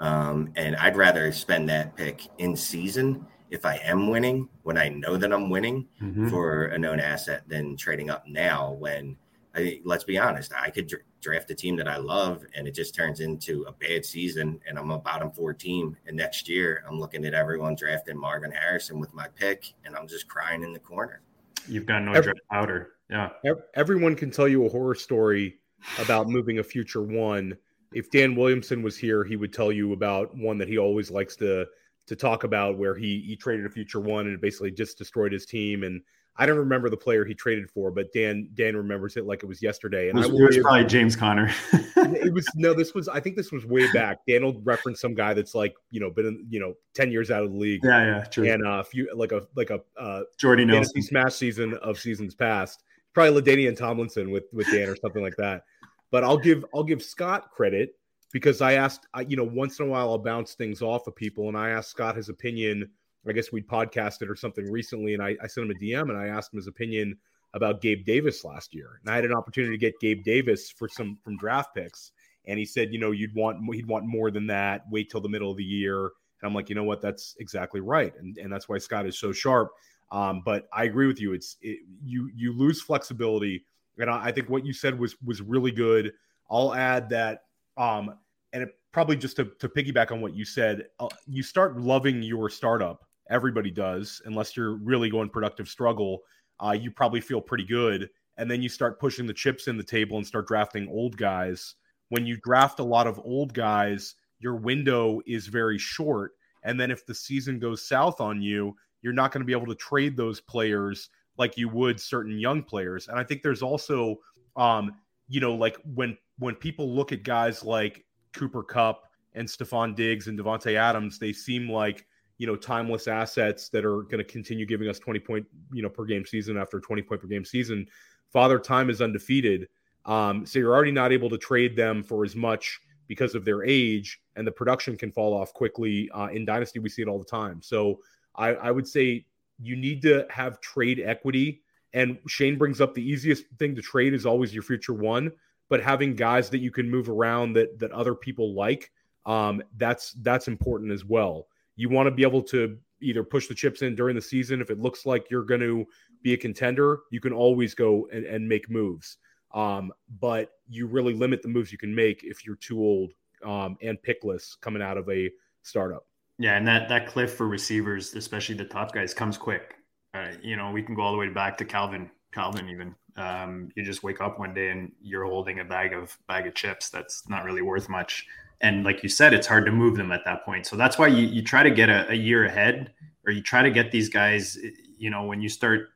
[0.00, 4.88] Um, and I'd rather spend that pick in season if I am winning when I
[4.88, 6.30] know that I'm winning mm-hmm.
[6.30, 9.14] for a known asset than trading up now when
[9.54, 12.74] I, let's be honest, I could dr- draft a team that I love and it
[12.74, 15.94] just turns into a bad season and I'm a bottom four team.
[16.06, 20.08] And next year I'm looking at everyone drafting Marvin Harrison with my pick and I'm
[20.08, 21.20] just crying in the corner.
[21.68, 22.92] You've got no Every, powder.
[23.10, 23.28] Yeah.
[23.74, 25.58] Everyone can tell you a horror story
[25.98, 27.58] about moving a future one
[27.94, 31.36] if Dan Williamson was here, he would tell you about one that he always likes
[31.36, 31.66] to
[32.06, 35.46] to talk about where he he traded a future one and basically just destroyed his
[35.46, 35.84] team.
[35.84, 36.02] And
[36.36, 39.46] I don't remember the player he traded for, but Dan Dan remembers it like it
[39.46, 40.08] was yesterday.
[40.08, 41.50] And it was, I it was probably James Conner.
[41.72, 44.18] it was no, this was I think this was way back.
[44.26, 47.30] Dan will reference some guy that's like you know been in, you know ten years
[47.30, 47.80] out of the league.
[47.84, 48.50] Yeah, yeah, true.
[48.50, 52.82] And uh, few like a like a uh, Jordy Nelson smash season of seasons past.
[53.12, 55.64] Probably LaDainian Tomlinson with with Dan or something like that.
[56.10, 57.94] But I'll give I'll give Scott credit
[58.32, 61.48] because I asked, you know, once in a while I'll bounce things off of people,
[61.48, 62.90] and I asked Scott his opinion.
[63.28, 66.18] I guess we podcasted or something recently, and I, I sent him a DM and
[66.18, 67.16] I asked him his opinion
[67.54, 70.88] about Gabe Davis last year, and I had an opportunity to get Gabe Davis for
[70.88, 72.10] some from draft picks,
[72.46, 74.84] and he said, you know, you'd want he'd want more than that.
[74.90, 76.10] Wait till the middle of the year, and
[76.42, 79.30] I'm like, you know what, that's exactly right, and and that's why Scott is so
[79.32, 79.70] sharp.
[80.10, 81.32] Um, but I agree with you.
[81.32, 83.64] It's it, you you lose flexibility
[83.98, 86.12] And I, I think what you said was was really good.
[86.50, 87.44] I'll add that,
[87.76, 88.14] um,
[88.52, 92.22] and it, probably just to, to piggyback on what you said, uh, you start loving
[92.22, 93.04] your startup.
[93.30, 96.20] Everybody does, unless you're really going productive struggle.
[96.62, 99.82] Uh, you probably feel pretty good, and then you start pushing the chips in the
[99.82, 101.74] table and start drafting old guys.
[102.10, 106.90] When you draft a lot of old guys, your window is very short, and then
[106.90, 110.16] if the season goes south on you, you're not going to be able to trade
[110.16, 113.08] those players like you would certain young players.
[113.08, 114.16] And I think there's also,
[114.56, 114.92] um,
[115.28, 120.28] you know, like when when people look at guys like Cooper Kupp and Stefon Diggs
[120.28, 122.06] and Davante Adams, they seem like
[122.38, 125.88] you know timeless assets that are going to continue giving us 20 point you know
[125.88, 127.86] per game season after 20 point per game season.
[128.32, 129.68] Father Time is undefeated,
[130.06, 133.62] um, so you're already not able to trade them for as much because of their
[133.64, 136.08] age, and the production can fall off quickly.
[136.14, 137.60] Uh, in Dynasty, we see it all the time.
[137.62, 138.00] So
[138.34, 139.26] I, I would say
[139.60, 141.62] you need to have trade equity.
[141.94, 145.30] And Shane brings up the easiest thing to trade is always your future one,
[145.72, 148.90] but having guys that you can move around that that other people like,
[149.24, 151.46] um, that's that's important as well.
[151.76, 154.68] You want to be able to either push the chips in during the season if
[154.68, 155.86] it looks like you're going to
[156.22, 157.00] be a contender.
[157.10, 159.16] You can always go and, and make moves,
[159.54, 163.78] um, but you really limit the moves you can make if you're too old um,
[163.80, 165.30] and pickless coming out of a
[165.62, 166.06] startup.
[166.38, 169.76] Yeah, and that that cliff for receivers, especially the top guys, comes quick.
[170.12, 172.10] Uh, you know, we can go all the way back to Calvin.
[172.32, 176.16] Calvin, even um, you just wake up one day and you're holding a bag of
[176.26, 178.26] bag of chips that's not really worth much.
[178.60, 180.66] And like you said, it's hard to move them at that point.
[180.66, 182.92] So that's why you, you try to get a, a year ahead,
[183.26, 184.56] or you try to get these guys.
[184.96, 185.90] You know, when you start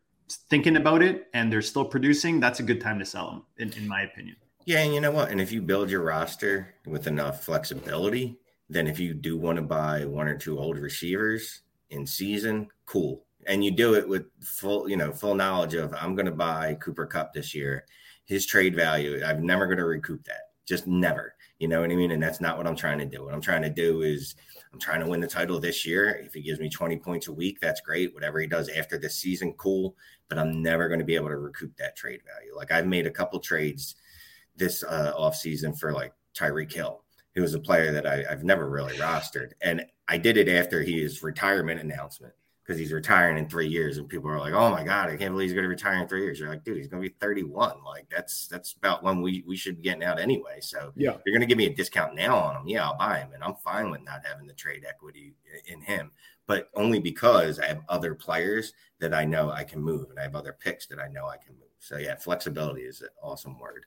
[0.51, 3.72] thinking about it and they're still producing, that's a good time to sell them, in,
[3.81, 4.37] in my opinion.
[4.64, 5.31] Yeah, and you know what?
[5.31, 8.37] And if you build your roster with enough flexibility,
[8.68, 13.26] then if you do want to buy one or two old receivers in season, cool.
[13.47, 16.75] And you do it with full, you know, full knowledge of I'm going to buy
[16.81, 17.85] Cooper Kupp this year.
[18.25, 20.51] His trade value, I'm never going to recoup that.
[20.67, 21.35] Just never.
[21.59, 22.11] You know what I mean?
[22.11, 23.25] And that's not what I'm trying to do.
[23.25, 24.35] What I'm trying to do is
[24.73, 26.21] I'm trying to win the title this year.
[26.25, 28.13] If he gives me 20 points a week, that's great.
[28.13, 29.97] Whatever he does after this season, cool.
[30.29, 32.55] But I'm never going to be able to recoup that trade value.
[32.57, 33.95] Like I've made a couple trades
[34.57, 37.05] this uh, off season for like Tyreek Hill
[37.37, 39.51] he was a player that I, I, have never really rostered.
[39.61, 42.33] And I did it after his retirement announcement
[42.66, 43.98] because he's retiring in three years.
[43.98, 46.09] And people are like, oh my God, I can't believe he's going to retire in
[46.09, 46.40] three years.
[46.40, 47.85] You're like, dude, he's going to be 31.
[47.85, 50.59] Like, that's that's about when we, we should be getting out anyway.
[50.61, 52.68] So, yeah, you're going to give me a discount now on him.
[52.68, 53.33] Yeah, I'll buy him.
[53.35, 55.35] And I'm fine with not having the trade equity
[55.66, 56.11] in him,
[56.46, 60.22] but only because I have other players that I know I can move and I
[60.22, 61.62] have other picks that I know I can move.
[61.79, 63.87] So, yeah, flexibility is an awesome word.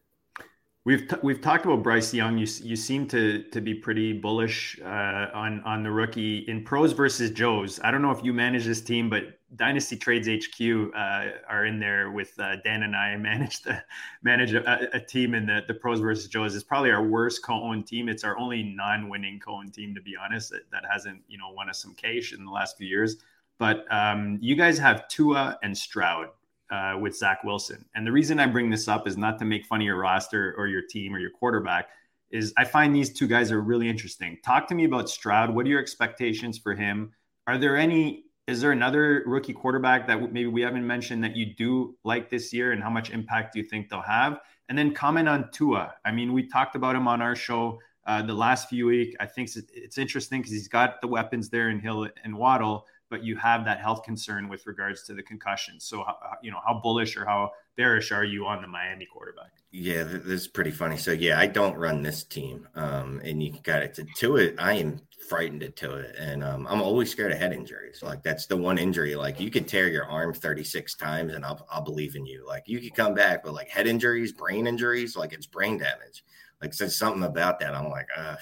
[0.86, 2.38] We've t- we've talked about Bryce Young.
[2.38, 6.94] You you seem to to be pretty bullish uh, on on the rookie in pros
[6.94, 7.82] versus Joes.
[7.84, 11.80] I don't know if you manage this team, but Dynasty Trades HQ uh, are in
[11.80, 13.84] there with uh, Dan and I manage the
[14.24, 16.56] manage a, a, team in the the pros versus Joes.
[16.56, 18.08] It's probably our worst co-owned team.
[18.08, 20.52] It's our only non-winning co-owned team, to be honest.
[20.52, 23.18] That, that hasn't you know won us some cash in the last few years.
[23.58, 26.30] But um, you guys have Tua and Stroud
[26.70, 27.86] uh, with Zach Wilson.
[27.96, 30.54] And the reason I bring this up is not to make fun of your roster
[30.58, 31.90] or your team or your quarterback.
[32.32, 34.38] Is I find these two guys are really interesting.
[34.46, 35.54] Talk to me about Stroud.
[35.54, 37.12] What are your expectations for him?
[37.48, 38.26] Are there any?
[38.48, 42.54] Is there another rookie quarterback that maybe we haven't mentioned that you do like this
[42.54, 44.40] year, and how much impact do you think they'll have?
[44.70, 45.96] And then comment on Tua.
[46.06, 49.16] I mean, we talked about him on our show uh, the last few weeks.
[49.20, 52.86] I think it's, it's interesting because he's got the weapons there in Hill and Waddle
[53.10, 55.80] but you have that health concern with regards to the concussion.
[55.80, 56.06] So,
[56.42, 59.52] you know, how bullish or how bearish are you on the Miami quarterback?
[59.72, 60.98] Yeah, this is pretty funny.
[60.98, 64.56] So, yeah, I don't run this team, um, and you got it to, to it.
[64.58, 68.02] I am frightened to it, and um, I'm always scared of head injuries.
[68.02, 69.16] Like that's the one injury.
[69.16, 72.46] Like you could tear your arm 36 times, and I'll I'll believe in you.
[72.48, 76.24] Like you could come back, but like head injuries, brain injuries, like it's brain damage.
[76.62, 77.74] Like says something about that.
[77.74, 78.38] I'm like, I,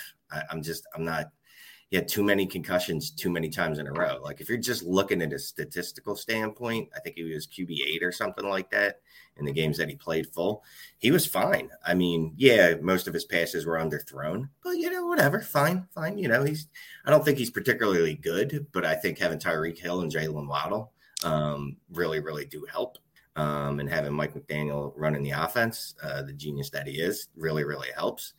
[0.50, 1.26] I'm just I'm not
[1.90, 4.20] he had too many concussions too many times in a row.
[4.22, 8.04] Like if you're just looking at a statistical standpoint, I think he was QB eight
[8.04, 9.00] or something like that
[9.38, 10.64] in the games that he played full.
[10.98, 11.70] He was fine.
[11.86, 16.18] I mean, yeah, most of his passes were underthrown, but you know, whatever, fine, fine.
[16.18, 16.68] You know, he's
[17.06, 20.92] I don't think he's particularly good, but I think having Tyreek Hill and Jaylen Waddle
[21.24, 22.98] um, really, really do help.
[23.38, 27.64] Um, and having Mike McDaniel running the offense, uh, the genius that he is, really,
[27.64, 28.34] really helps.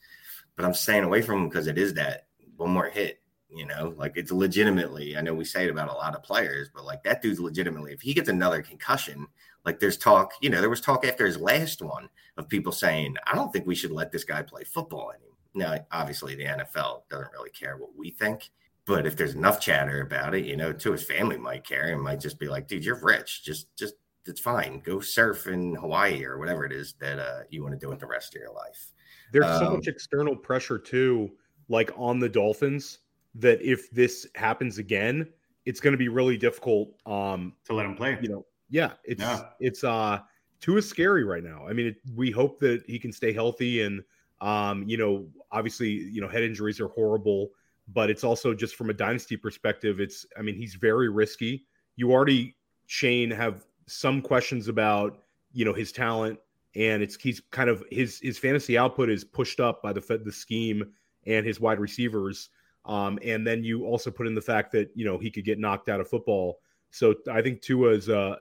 [0.56, 3.94] But I'm staying away from him because it is that one more hit you know,
[3.96, 5.16] like it's legitimately.
[5.16, 7.92] I know we say it about a lot of players, but like that dude's legitimately.
[7.92, 9.26] If he gets another concussion,
[9.64, 10.32] like there's talk.
[10.40, 13.66] You know, there was talk after his last one of people saying, "I don't think
[13.66, 17.76] we should let this guy play football anymore." Now, obviously, the NFL doesn't really care
[17.76, 18.50] what we think,
[18.84, 22.02] but if there's enough chatter about it, you know, to his family might care and
[22.02, 23.42] might just be like, "Dude, you're rich.
[23.44, 23.94] Just, just
[24.26, 24.80] it's fine.
[24.80, 27.98] Go surf in Hawaii or whatever it is that uh, you want to do with
[27.98, 28.92] the rest of your life.
[29.32, 31.30] There's um, so much external pressure too,
[31.68, 32.98] like on the Dolphins,
[33.35, 35.29] that if this happens again,
[35.64, 38.19] it's going to be really difficult um, to let him play.
[38.21, 39.45] You know, yeah, it's yeah.
[39.61, 40.21] it's uh
[40.67, 41.67] is scary right now.
[41.69, 44.03] I mean, it, we hope that he can stay healthy, and
[44.41, 47.51] um, you know, obviously, you know, head injuries are horrible,
[47.93, 50.01] but it's also just from a dynasty perspective.
[50.01, 51.64] It's, I mean, he's very risky.
[51.97, 55.19] You already Shane have some questions about
[55.53, 56.38] you know his talent,
[56.75, 60.33] and it's he's kind of his his fantasy output is pushed up by the the
[60.33, 60.93] scheme
[61.27, 62.51] and his wide receivers.
[62.88, 65.59] Um, and then you also put in the fact that you know he could get
[65.59, 66.61] knocked out of football.
[66.90, 68.37] So I think Tua is uh,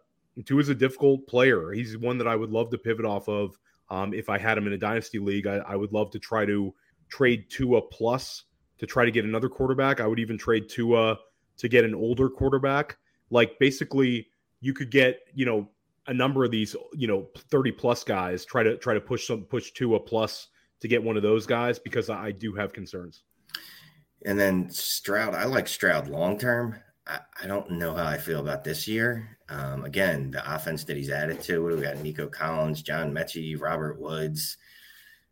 [0.46, 1.72] Tua is a difficult player.
[1.72, 3.58] He's one that I would love to pivot off of.
[3.90, 6.46] Um, if I had him in a dynasty league, I, I, would love to try
[6.46, 6.74] to
[7.08, 8.44] trade Tua plus
[8.80, 10.02] to try to get another quarterback.
[10.02, 11.18] I would even trade Tua
[11.58, 12.98] to get an older quarterback.
[13.30, 14.28] Like basically,
[14.62, 15.70] you could get you know
[16.08, 19.44] a number of these you know 30 plus guys try to try to push some
[19.44, 20.48] push to a plus
[20.80, 23.24] to get one of those guys because I do have concerns.
[24.26, 26.76] And then Stroud, I like Stroud long term.
[27.06, 29.38] I, I, don't know how I feel about this year.
[29.48, 34.00] Um, again, the offense that he's added to, we got Nico Collins, John Metchie, Robert
[34.00, 34.58] Woods.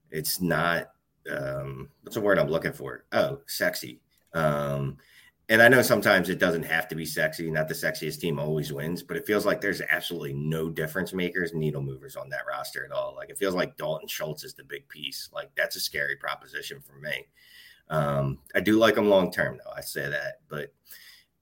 [0.10, 0.92] It's not
[1.30, 3.06] um, what's the word I'm looking for?
[3.12, 4.02] Oh, sexy.
[4.34, 4.98] Um,
[5.48, 7.50] and I know sometimes it doesn't have to be sexy.
[7.52, 11.54] Not the sexiest team always wins, but it feels like there's absolutely no difference makers,
[11.54, 13.14] needle movers on that roster at all.
[13.16, 15.30] Like it feels like Dalton Schultz is the big piece.
[15.32, 17.28] Like that's a scary proposition for me.
[17.90, 19.72] Um, I do like him long term, though.
[19.72, 20.74] I say that, but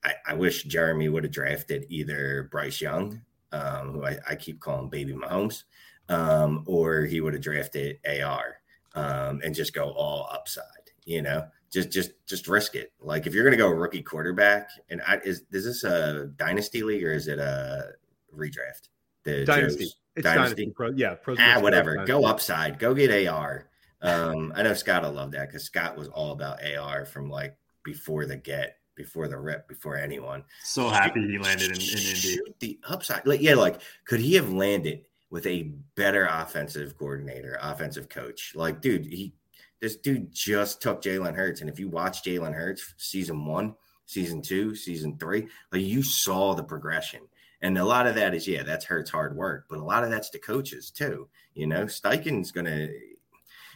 [0.04, 4.60] I, I wish Jeremy would have drafted either Bryce Young, um, who I, I, keep
[4.60, 5.64] calling Baby Mahomes,
[6.10, 8.58] um, or he would have drafted AR
[8.96, 10.66] um, and just go all upside.
[11.06, 12.94] You know, just just just risk it.
[13.00, 16.84] Like if you're going to go rookie quarterback, and I, is is this a dynasty
[16.84, 17.94] league or is it a
[18.36, 18.90] redraft?
[19.24, 19.92] The dynasty.
[20.16, 20.66] It's dynasty.
[20.66, 20.74] dynasty.
[20.76, 22.06] Pro, yeah, Pro, ah, whatever.
[22.06, 22.80] Go upside.
[22.80, 23.70] Go get AR.
[24.04, 27.56] Um, I know Scott will love that because Scott was all about AR from like
[27.84, 30.44] before the get, before the rip, before anyone.
[30.64, 32.40] So happy he landed in, in Indy.
[32.60, 38.10] The upside, like yeah, like could he have landed with a better offensive coordinator, offensive
[38.10, 38.52] coach?
[38.56, 39.34] Like, dude, he
[39.80, 41.62] this dude just took Jalen Hurts.
[41.62, 46.54] And if you watch Jalen Hurts season one, season two, season three, like you saw
[46.54, 47.22] the progression.
[47.62, 50.10] And a lot of that is, yeah, that's Hurts hard work, but a lot of
[50.10, 51.30] that's the coaches too.
[51.54, 52.90] You know, Steichen's gonna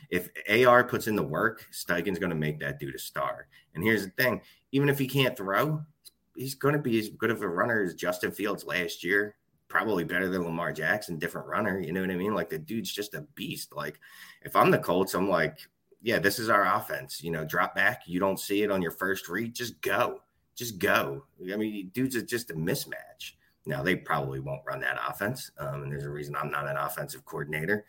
[0.09, 3.47] if AR puts in the work, Steichen's gonna make that dude a star.
[3.75, 4.41] And here's the thing:
[4.71, 5.81] even if he can't throw,
[6.35, 9.35] he's gonna be as good of a runner as Justin Fields last year.
[9.67, 11.79] Probably better than Lamar Jackson, different runner.
[11.79, 12.33] You know what I mean?
[12.33, 13.75] Like the dude's just a beast.
[13.75, 13.99] Like
[14.43, 15.59] if I'm the Colts, I'm like,
[16.01, 17.21] yeah, this is our offense.
[17.21, 18.03] You know, drop back.
[18.05, 19.53] You don't see it on your first read.
[19.53, 20.21] Just go.
[20.55, 21.25] Just go.
[21.53, 23.33] I mean, dudes are just a mismatch.
[23.65, 25.51] Now, they probably won't run that offense.
[25.59, 27.85] Um, and there's a reason I'm not an offensive coordinator.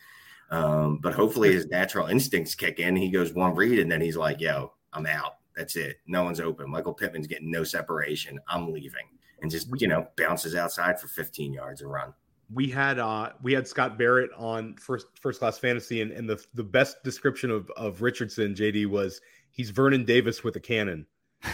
[0.51, 2.97] Um, but hopefully his natural instincts kick in.
[2.97, 5.37] He goes one read and then he's like, yo, I'm out.
[5.57, 5.97] That's it.
[6.07, 6.71] No one's open.
[6.71, 8.39] Michael Pittman's getting no separation.
[8.49, 9.07] I'm leaving.
[9.43, 12.15] And just, you know, bounces outside for 15 yards and run
[12.53, 16.43] we had uh we had Scott Barrett on first first class fantasy and, and the
[16.55, 21.07] the best description of of Richardson JD was he's Vernon Davis with a cannon.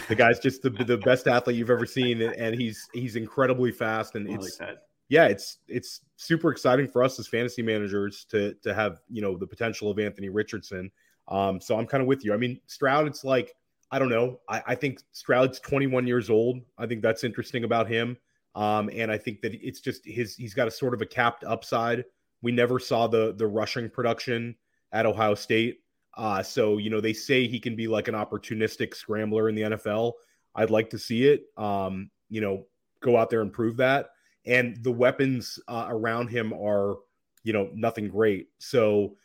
[0.07, 4.15] The guy's just the the best athlete you've ever seen and he's he's incredibly fast
[4.15, 4.77] and it's like
[5.09, 9.37] yeah, it's it's super exciting for us as fantasy managers to to have, you know,
[9.37, 10.91] the potential of Anthony Richardson.
[11.27, 12.33] Um so I'm kind of with you.
[12.33, 13.55] I mean, Stroud it's like
[13.91, 14.39] I don't know.
[14.49, 16.59] I, I think Stroud's 21 years old.
[16.77, 18.17] I think that's interesting about him.
[18.55, 21.43] Um, and I think that it's just his he's got a sort of a capped
[21.43, 22.05] upside.
[22.41, 24.55] We never saw the the rushing production
[24.91, 25.79] at Ohio State.
[26.17, 29.61] Uh, so you know they say he can be like an opportunistic scrambler in the
[29.63, 30.13] NFL.
[30.55, 31.43] I'd like to see it.
[31.57, 32.65] Um, you know,
[33.01, 34.09] go out there and prove that.
[34.45, 36.97] And the weapons uh, around him are,
[37.43, 38.47] you know, nothing great.
[38.59, 39.15] So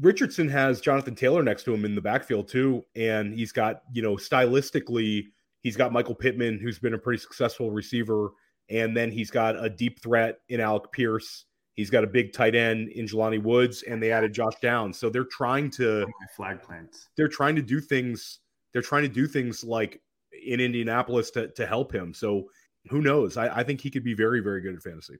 [0.00, 4.02] Richardson has Jonathan Taylor next to him in the backfield too, and he's got you
[4.02, 5.26] know stylistically
[5.62, 8.30] he's got Michael Pittman, who's been a pretty successful receiver
[8.70, 11.44] and then he's got a deep threat in Alec Pierce.
[11.74, 14.98] He's got a big tight end in Jelani Woods, and they added Josh Downs.
[14.98, 16.06] So they're trying to
[16.36, 17.08] flag plants.
[17.16, 18.40] They're trying to do things.
[18.72, 20.00] They're trying to do things like
[20.46, 22.14] in Indianapolis to to help him.
[22.14, 22.48] So
[22.88, 23.36] who knows?
[23.36, 25.16] I, I think he could be very very good at fantasy.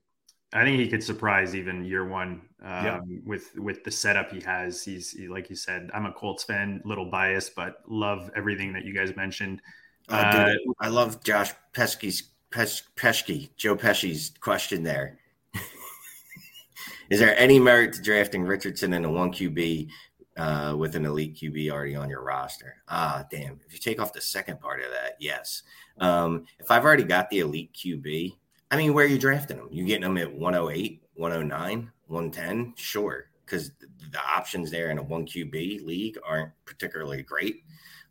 [0.53, 2.99] I think he could surprise even year one um, yeah.
[3.25, 4.83] with with the setup he has.
[4.83, 8.83] He's he, like you said, I'm a Colts fan, little biased, but love everything that
[8.83, 9.61] you guys mentioned.
[10.09, 15.19] Uh, uh, dude, I love Josh Pesky's Pes- Pesky, Joe Pesci's question there.
[17.09, 19.87] Is there any merit to drafting Richardson in a one QB
[20.35, 22.75] uh, with an elite QB already on your roster?
[22.89, 23.59] Ah, damn.
[23.65, 25.63] If you take off the second part of that, yes.
[26.01, 28.35] Um, if I've already got the elite QB,
[28.71, 29.69] I mean, where are you drafting them?
[29.71, 32.73] You getting them at 108, 109, 110?
[32.75, 33.27] Sure.
[33.45, 33.71] Because
[34.11, 37.63] the options there in a 1 QB league aren't particularly great.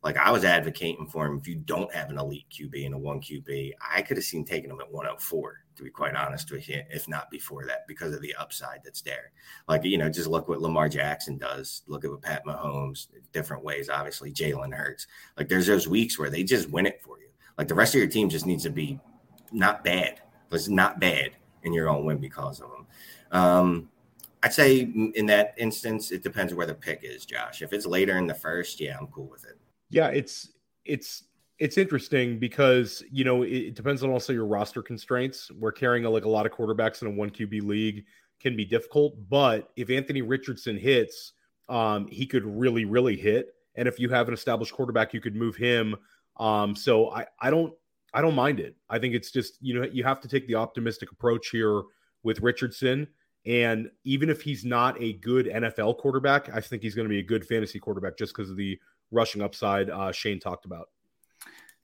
[0.02, 2.98] Like I was advocating for him if you don't have an elite QB and a
[2.98, 6.68] 1 QB, I could have seen taking him at 104, to be quite honest with
[6.68, 9.32] you, if not before that, because of the upside that's there.
[9.68, 11.82] Like, you know, just look what Lamar Jackson does.
[11.86, 15.06] Look at what Pat Mahomes, different ways, obviously, Jalen Hurts.
[15.36, 17.29] Like there's those weeks where they just win it for you.
[17.60, 18.98] Like the rest of your team just needs to be
[19.52, 20.22] not bad.
[20.50, 21.32] It's not bad,
[21.62, 22.86] and you're going to win because of them.
[23.32, 23.90] Um,
[24.42, 24.78] I'd say
[25.14, 27.60] in that instance, it depends where the pick is, Josh.
[27.60, 29.58] If it's later in the first, yeah, I'm cool with it.
[29.90, 30.52] Yeah, it's
[30.86, 31.24] it's
[31.58, 35.50] it's interesting because you know it, depends on also your roster constraints.
[35.50, 38.06] We're carrying a, like a lot of quarterbacks in a one QB league
[38.40, 41.34] can be difficult, but if Anthony Richardson hits,
[41.68, 43.54] um, he could really really hit.
[43.74, 45.94] And if you have an established quarterback, you could move him.
[46.40, 47.72] Um, so I I don't
[48.12, 48.74] I don't mind it.
[48.88, 51.82] I think it's just you know you have to take the optimistic approach here
[52.24, 53.06] with Richardson.
[53.46, 57.20] And even if he's not a good NFL quarterback, I think he's going to be
[57.20, 58.78] a good fantasy quarterback just because of the
[59.10, 60.88] rushing upside uh, Shane talked about.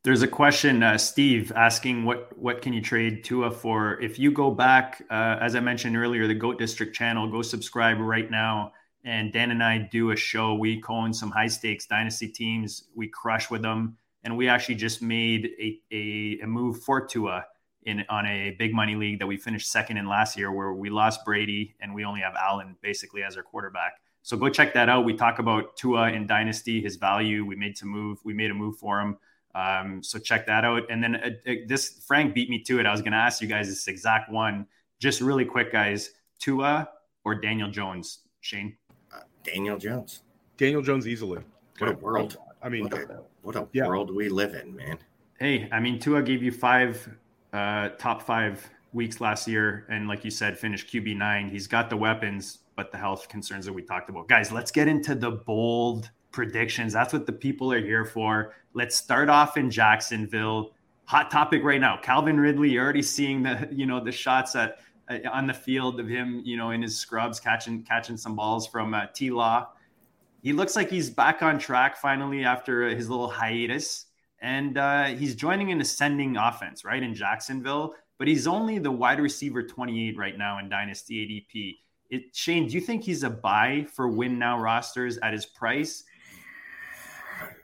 [0.05, 4.01] There's a question, uh, Steve, asking what what can you trade Tua for?
[4.01, 7.99] If you go back, uh, as I mentioned earlier, the Goat District channel, go subscribe
[7.99, 8.73] right now.
[9.05, 10.55] And Dan and I do a show.
[10.55, 12.89] We in some high stakes dynasty teams.
[12.95, 13.97] We crush with them,
[14.27, 17.47] and we actually just made a a, a move for Tua
[17.85, 20.91] in on a big money league that we finished second in last year, where we
[20.91, 24.01] lost Brady and we only have Allen basically as our quarterback.
[24.23, 25.05] So go check that out.
[25.05, 27.47] We talk about Tua in Dynasty, his value.
[27.47, 28.19] We made to move.
[28.25, 29.17] We made a move for him.
[29.55, 30.83] Um, so check that out.
[30.91, 32.87] And then uh, uh this Frank beat me to it.
[32.87, 34.67] I was going to ask you guys this exact one,
[34.99, 36.11] just really quick, guys.
[36.41, 36.89] Tua
[37.25, 38.77] or Daniel Jones, Shane?
[39.15, 40.23] Uh, Daniel Jones.
[40.57, 41.43] Daniel Jones easily.
[41.79, 42.37] What a world!
[42.67, 43.87] I mean, what a, what a yeah.
[43.87, 44.99] world we live in, man.
[45.39, 47.09] Hey, I mean, Tua gave you five
[47.53, 51.49] uh, top five weeks last year, and like you said, finished QB nine.
[51.49, 54.29] He's got the weapons but the health concerns that we talked about.
[54.29, 56.93] Guys, let's get into the bold predictions.
[56.93, 58.55] That's what the people are here for.
[58.75, 60.73] Let's start off in Jacksonville.
[61.05, 61.99] Hot topic right now.
[62.03, 66.01] Calvin Ridley, you're already seeing the, you know, the shots at uh, on the field
[66.01, 69.69] of him, you know, in his scrubs catching catching some balls from uh, T Law.
[70.47, 74.07] He looks like he's back on track finally after his little hiatus,
[74.41, 77.95] and uh, he's joining an ascending offense, right in Jacksonville.
[78.17, 81.75] But he's only the wide receiver 28 right now in Dynasty ADP.
[82.11, 86.05] It, Shane, do you think he's a buy for win now rosters at his price?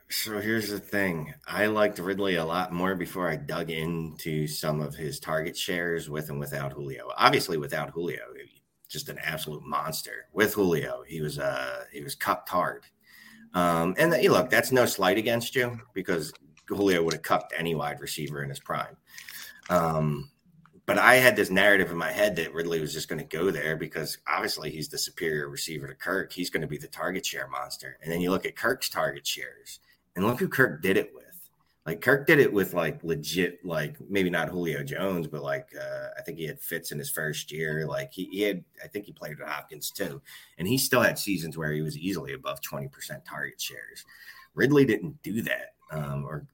[0.09, 1.33] So here's the thing.
[1.47, 6.09] I liked Ridley a lot more before I dug into some of his target shares
[6.09, 7.09] with and without Julio.
[7.15, 8.19] Obviously, without Julio,
[8.93, 10.27] just an absolute monster.
[10.31, 12.85] With Julio, he was uh he was cucked hard.
[13.53, 16.31] Um, and the, look, that's no slight against you because
[16.67, 18.95] Julio would have cucked any wide receiver in his prime.
[19.69, 20.29] Um,
[20.85, 23.51] but I had this narrative in my head that Ridley was just going to go
[23.51, 26.33] there because obviously he's the superior receiver to Kirk.
[26.33, 27.97] He's going to be the target share monster.
[28.01, 29.79] And then you look at Kirk's target shares
[30.15, 31.22] and look who Kirk did it with.
[31.85, 36.07] Like Kirk did it with like legit, like maybe not Julio Jones, but like uh,
[36.17, 37.85] I think he had Fitz in his first year.
[37.85, 40.21] Like he, he had, I think he played with Hopkins too,
[40.57, 44.05] and he still had seasons where he was easily above twenty percent target shares.
[44.55, 46.47] Ridley didn't do that, um, or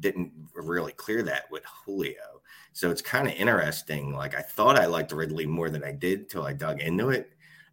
[0.00, 2.42] didn't really clear that with Julio.
[2.74, 4.12] So it's kind of interesting.
[4.12, 7.30] Like I thought I liked Ridley more than I did till I dug into it.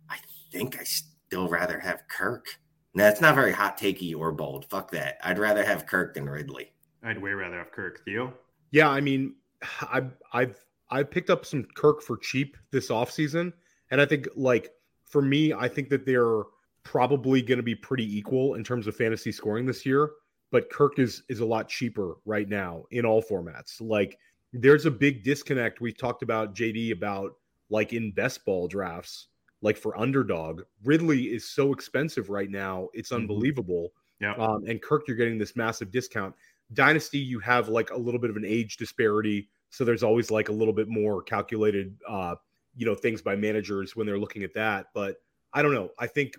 [0.09, 0.17] I
[0.51, 2.45] think I still rather have Kirk.
[2.93, 4.65] Now that's not very hot takey or bold.
[4.69, 5.17] Fuck that.
[5.23, 6.71] I'd rather have Kirk than Ridley.
[7.03, 8.03] I'd way rather have Kirk.
[8.05, 8.33] Theo?
[8.71, 9.35] Yeah, I mean,
[9.91, 13.53] I've I've I picked up some Kirk for cheap this offseason.
[13.89, 14.71] And I think like
[15.05, 16.43] for me, I think that they're
[16.83, 20.11] probably going to be pretty equal in terms of fantasy scoring this year.
[20.51, 23.79] But Kirk is is a lot cheaper right now in all formats.
[23.79, 24.17] Like
[24.51, 25.79] there's a big disconnect.
[25.79, 27.35] We talked about JD about
[27.69, 29.27] like in best ball drafts,
[29.61, 30.63] like for underdog.
[30.83, 33.21] Ridley is so expensive right now; it's mm-hmm.
[33.21, 33.93] unbelievable.
[34.19, 34.33] Yeah.
[34.33, 36.35] Um, and Kirk, you're getting this massive discount.
[36.73, 40.49] Dynasty, you have like a little bit of an age disparity, so there's always like
[40.49, 42.35] a little bit more calculated, uh,
[42.75, 44.87] you know, things by managers when they're looking at that.
[44.93, 45.17] But
[45.53, 45.89] I don't know.
[45.99, 46.35] I think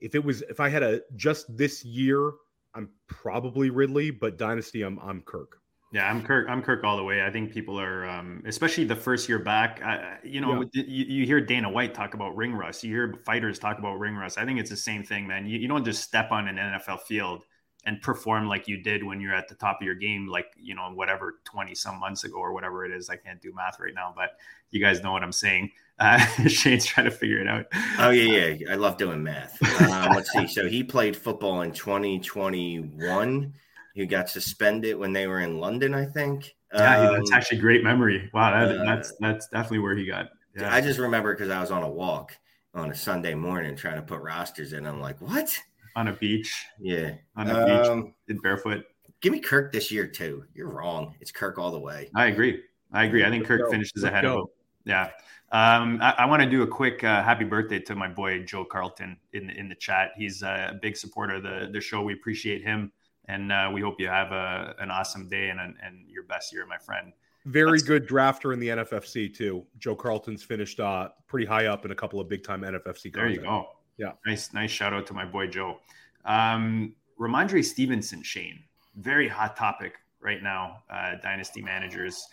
[0.00, 2.32] if it was if I had a just this year,
[2.74, 5.58] I'm probably Ridley, but Dynasty, I'm I'm Kirk.
[5.92, 6.48] Yeah, I'm Kirk.
[6.48, 7.22] I'm Kirk all the way.
[7.22, 9.82] I think people are, um, especially the first year back.
[9.82, 10.84] I, you know, yeah.
[10.86, 12.82] you, you, hear Dana White talk about ring rust.
[12.82, 14.38] You hear fighters talk about ring rust.
[14.38, 15.44] I think it's the same thing, man.
[15.44, 17.44] You, you don't just step on an NFL field
[17.84, 20.74] and perform like you did when you're at the top of your game, like you
[20.74, 23.10] know, whatever twenty some months ago or whatever it is.
[23.10, 24.38] I can't do math right now, but
[24.70, 25.70] you guys know what I'm saying.
[25.98, 26.18] Uh,
[26.48, 27.66] Shane's trying to figure it out.
[27.98, 28.72] Oh yeah, yeah.
[28.72, 29.60] I love doing math.
[29.82, 30.46] Um, let's see.
[30.46, 33.52] So he played football in 2021
[33.94, 36.54] He got suspended when they were in London, I think.
[36.72, 38.30] Yeah, Um, that's actually great memory.
[38.32, 40.30] Wow, that, uh, that's that's definitely where he got.
[40.56, 40.72] Yeah.
[40.72, 42.36] I just remember because I was on a walk
[42.74, 44.86] on a Sunday morning trying to put rosters in.
[44.86, 45.54] I'm like, what?
[45.96, 47.14] On a beach, Yeah.
[47.36, 48.84] on a beach, Um, in barefoot.
[49.20, 50.44] give me Kirk this year too.
[50.54, 51.14] You're wrong.
[51.20, 52.10] It's Kirk all the way.
[52.14, 52.62] I agree.
[52.92, 53.24] I agree.
[53.24, 53.70] I think Let's Kirk go.
[53.70, 54.32] finishes Let's ahead go.
[54.34, 54.46] of him.
[54.84, 55.10] Yeah.
[55.52, 58.64] Um, I, I want to do a quick uh, happy birthday to my boy Joe
[58.64, 60.12] Carlton in in the chat.
[60.16, 62.02] He's a big supporter of the the show.
[62.02, 62.90] We appreciate him,
[63.26, 66.64] and uh, we hope you have a, an awesome day and and your best year,
[66.66, 67.12] my friend.
[67.44, 69.66] Very That's- good drafter in the NFFC too.
[69.78, 73.12] Joe Carlton's finished uh, pretty high up in a couple of big time NFFC.
[73.12, 73.66] There you go.
[73.98, 74.12] Yeah.
[74.26, 75.78] Nice, nice shout out to my boy Joe.
[76.24, 78.60] Um, Rhamondre Stevenson, Shane,
[78.96, 80.78] very hot topic right now.
[80.90, 82.26] Uh, dynasty managers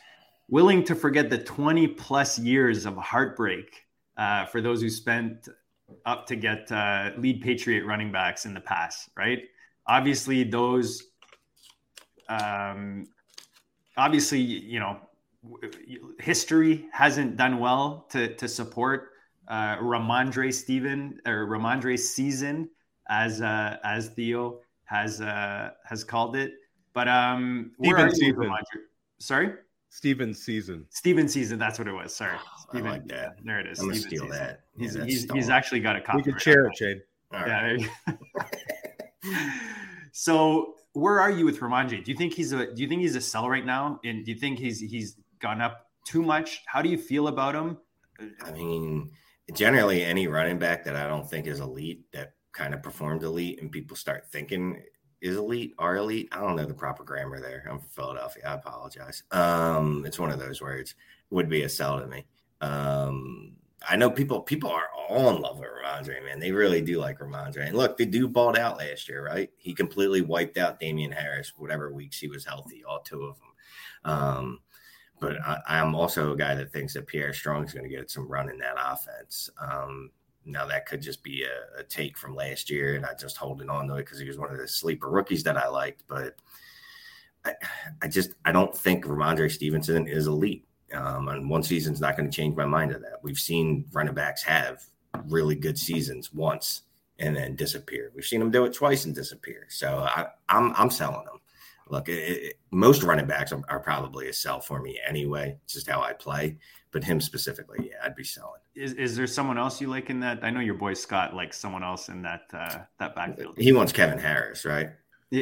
[0.50, 3.86] willing to forget the 20 plus years of heartbreak
[4.18, 5.48] uh, for those who spent
[6.06, 9.44] up to get uh, lead Patriot running backs in the past, right?
[9.88, 11.04] Obviously, those,
[12.28, 13.08] um,
[13.98, 15.00] obviously, you know,
[16.20, 19.12] history hasn't done well to to support
[19.50, 22.70] uh, Rhamondre Steven or Rhamondre season
[23.10, 26.54] as uh, as Theo has uh, has called it.
[26.94, 28.50] But um, where Steven are you.
[28.50, 28.82] Rhamondre?
[29.20, 29.54] Sorry,
[29.90, 30.86] Steven's season.
[30.90, 31.60] Steven season.
[31.60, 32.16] That's what it was.
[32.16, 32.92] Sorry, I Steven.
[32.92, 33.38] like that.
[33.44, 33.80] There it is.
[33.80, 34.46] I'm gonna Steven steal season.
[34.46, 34.62] that.
[34.78, 36.18] He's that's he's, he's actually got a copy.
[36.18, 37.02] We can share it, Shane.
[37.32, 37.82] Right.
[38.08, 38.16] Yeah.
[40.12, 42.04] so where are you with Rhamondre?
[42.04, 44.00] Do you think he's a do you think he's a sell right now?
[44.04, 46.62] And do you think he's he's gone up too much?
[46.66, 47.78] How do you feel about him?
[48.44, 49.12] I mean,
[49.54, 53.62] generally, any running back that I don't think is elite that kind of performed elite
[53.62, 54.82] and people start thinking
[55.22, 56.30] is elite are elite.
[56.32, 57.66] I don't know the proper grammar there.
[57.70, 58.44] I'm from Philadelphia.
[58.48, 59.24] I apologize.
[59.32, 60.96] Um, it's one of those words
[61.30, 62.26] would be a sell to me.
[62.62, 63.54] Um,
[63.88, 66.40] I know people people are all in love with Rhamondre, man.
[66.40, 67.68] They really do like Rhamondre.
[67.68, 69.50] And look, the dude balled out last year, right?
[69.58, 73.48] He completely wiped out Damien Harris, whatever weeks he was healthy, all two of them.
[74.06, 74.60] Um,
[75.20, 78.10] but I, I'm also a guy that thinks that Pierre Strong is going to get
[78.10, 79.50] some run in that offense.
[79.60, 80.12] Um,
[80.46, 83.70] now that could just be a, a take from last year, and I just holding
[83.70, 86.04] on to it because he was one of the sleeper rookies that I liked.
[86.08, 86.36] But
[87.46, 87.54] I,
[88.02, 90.66] I just I don't think Rhamondre Stevenson is elite.
[90.94, 93.20] Um, and one season's not going to change my mind of that.
[93.22, 94.84] We've seen running backs have
[95.28, 96.82] really good seasons once
[97.20, 98.12] and then disappear.
[98.16, 99.68] We've seen them do it twice and disappear.
[99.70, 101.40] So I, I'm I'm selling them.
[101.90, 105.58] Look, it, it, most running backs are, are probably a sell for me anyway.
[105.64, 106.58] It's just how I play.
[106.92, 108.62] But him specifically, yeah, I'd be selling.
[108.74, 110.40] Is, is there someone else you like in that?
[110.44, 113.60] I know your boy Scott likes someone else in that uh, that backfield.
[113.60, 114.90] He wants Kevin Harris, right?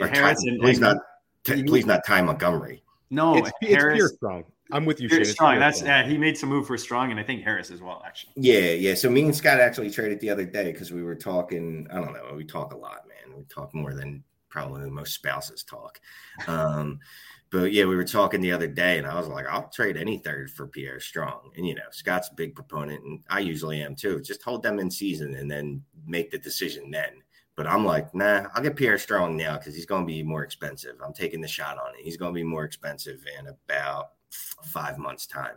[0.02, 0.98] Or Harris Ty, and, please not,
[1.45, 2.84] t- please not Ty Montgomery.
[3.10, 3.95] no it's, it's Harris.
[3.95, 4.43] Pierre Strong.
[4.72, 5.34] I'm with you, Pierre Shane.
[5.34, 5.60] Strong.
[5.60, 5.89] That's Strong.
[5.89, 6.06] yeah.
[6.06, 8.04] He made some move for Strong, and I think Harris as well.
[8.06, 8.95] Actually, Yeah, yeah.
[8.95, 11.88] So me and Scott actually traded the other day because we were talking.
[11.91, 12.34] I don't know.
[12.36, 13.38] We talk a lot, man.
[13.38, 16.00] We talk more than probably most spouses talk.
[16.48, 17.00] Um,
[17.50, 20.18] but yeah, we were talking the other day, and I was like, I'll trade any
[20.18, 21.52] third for Pierre Strong.
[21.56, 24.22] And you know, Scott's a big proponent, and I usually am too.
[24.22, 27.22] Just hold them in season and then make the decision then.
[27.56, 30.43] But I'm like, nah, I'll get Pierre Strong now because he's going to be more
[30.43, 30.95] expensive.
[31.04, 32.04] I'm taking the shot on it.
[32.04, 35.56] He's going to be more expensive in about five months' time.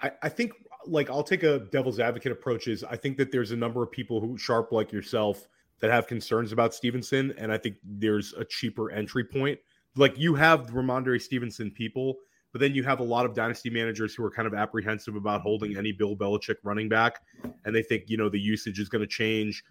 [0.00, 0.52] I, I think
[0.86, 3.90] like I'll take a devil's advocate approach is I think that there's a number of
[3.90, 5.46] people who sharp like yourself
[5.80, 9.58] that have concerns about Stevenson, and I think there's a cheaper entry point.
[9.96, 12.16] Like you have Rhamondre Stevenson people,
[12.52, 15.40] but then you have a lot of dynasty managers who are kind of apprehensive about
[15.40, 17.20] holding any Bill Belichick running back,
[17.64, 19.64] and they think you know the usage is going to change.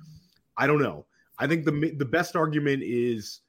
[0.58, 1.06] I don't know.
[1.38, 3.42] I think the the best argument is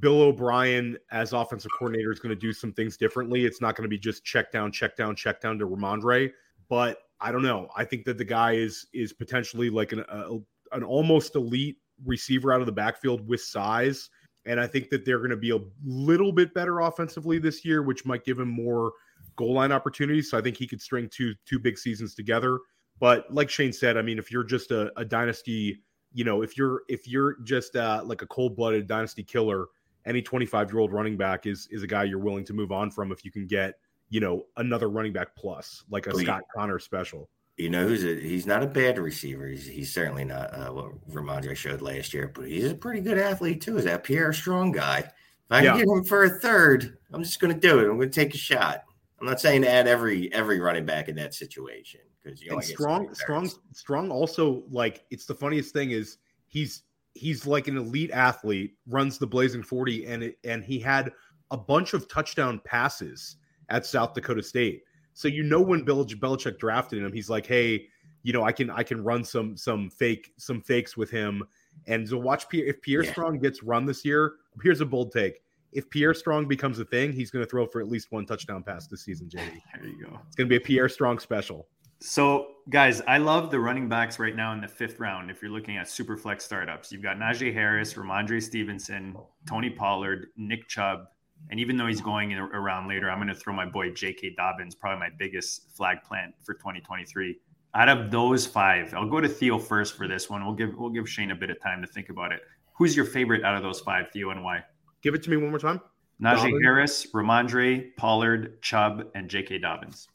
[0.00, 3.44] Bill O'Brien as offensive coordinator is going to do some things differently.
[3.44, 6.30] It's not going to be just check down, check down, check down to Rhamondre.
[6.68, 7.68] But I don't know.
[7.76, 10.38] I think that the guy is is potentially like an a,
[10.72, 14.10] an almost elite receiver out of the backfield with size,
[14.46, 17.82] and I think that they're going to be a little bit better offensively this year,
[17.82, 18.92] which might give him more
[19.36, 20.30] goal line opportunities.
[20.30, 22.58] So I think he could string two two big seasons together.
[23.00, 25.82] But like Shane said, I mean, if you're just a, a dynasty
[26.12, 29.66] you know, if you're if you're just uh, like a cold blooded dynasty killer,
[30.06, 32.90] any 25 year old running back is is a guy you're willing to move on
[32.90, 33.74] from if you can get
[34.10, 36.14] you know another running back plus like a.
[36.14, 37.28] Scott Connor special.
[37.56, 39.46] You know, who's a, he's not a bad receiver.
[39.46, 43.18] He's, he's certainly not uh, what Rhamondre showed last year, but he's a pretty good
[43.18, 43.76] athlete too.
[43.76, 44.98] Is that Pierre Strong guy?
[45.00, 45.12] If
[45.50, 45.84] I can Yeah.
[45.84, 47.82] get him for a third, I'm just going to do it.
[47.82, 48.84] I'm going to take a shot.
[49.20, 52.64] I'm not saying to add every every running back in that situation because you only
[52.64, 54.10] strong, strong, strong.
[54.10, 56.16] Also, like it's the funniest thing is
[56.48, 56.82] he's
[57.14, 61.12] he's like an elite athlete, runs the blazing 40, and it, and he had
[61.50, 63.36] a bunch of touchdown passes
[63.68, 64.82] at South Dakota State.
[65.14, 67.86] So you know when Bill Belichick drafted him, he's like, hey,
[68.22, 71.44] you know, I can I can run some some fake some fakes with him.
[71.86, 73.12] And so watch Pierre, if Pierre Yeah.
[73.12, 74.34] Strong gets run this year.
[74.62, 75.42] Here's a bold take:
[75.72, 78.62] if Pierre Strong becomes a thing, he's going to throw for at least one touchdown
[78.62, 79.38] pass this season, JD.
[79.74, 80.20] There you go.
[80.26, 81.66] It's going to be a Pierre Strong special.
[82.00, 85.30] So, guys, I love the running backs right now in the fifth round.
[85.30, 89.16] If you're looking at super flex startups, you've got Najee Harris, Rhamondre Stevenson,
[89.48, 91.06] Tony Pollard, Nick Chubb,
[91.50, 94.34] and even though he's going around later, I'm going to throw my boy J.K.
[94.36, 97.38] Dobbins, probably my biggest flag plant for 2023.
[97.74, 100.44] Out of those five, I'll go to Theo first for this one.
[100.44, 102.40] We'll give we'll give Shane a bit of time to think about it.
[102.74, 104.62] Who's your favorite out of those five, Theo, and why?
[105.02, 105.80] Give it to me one more time.
[106.22, 106.60] Najee Dobbins.
[106.62, 109.58] Harris, Rhamondre, Pollard, Chubb, and J.K.
[109.58, 110.08] Dobbins.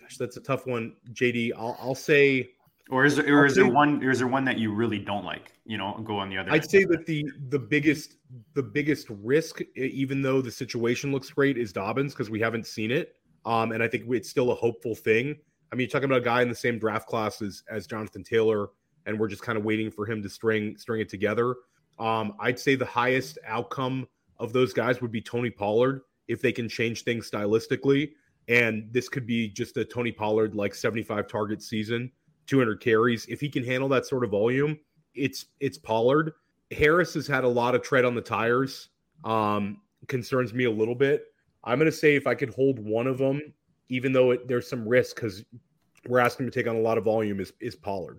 [0.00, 1.52] Gosh, that's a tough one, JD.
[1.56, 2.50] I'll, I'll say.
[2.90, 4.02] Or is there, or is there one?
[4.02, 5.52] Or is there one that you really don't like?
[5.64, 6.50] You know, go on the other.
[6.50, 8.16] I'd say that the the biggest
[8.54, 12.90] the biggest risk, even though the situation looks great, is Dobbins because we haven't seen
[12.90, 13.14] it.
[13.46, 15.36] Um, and I think it's still a hopeful thing.
[15.72, 18.24] I mean, you're talking about a guy in the same draft class as, as Jonathan
[18.24, 18.70] Taylor,
[19.06, 21.54] and we're just kind of waiting for him to string string it together.
[21.98, 26.52] Um, I'd say the highest outcome of those guys would be Tony Pollard if they
[26.52, 28.12] can change things stylistically.
[28.48, 32.10] And this could be just a Tony Pollard like 75 target season,
[32.50, 33.26] 200 carries.
[33.26, 34.78] If he can handle that sort of volume,
[35.14, 36.32] it's it's Pollard.
[36.72, 38.90] Harris has had a lot of tread on the tires.
[39.24, 41.26] Um, concerns me a little bit.
[41.62, 43.40] I'm going to say if I could hold one of them,
[43.88, 45.44] even though it, there's some risk because
[46.08, 48.18] we're asking to take on a lot of volume, is is Pollard.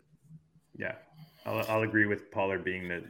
[0.78, 0.96] Yeah,
[1.46, 3.04] I'll, I'll agree with Pollard being the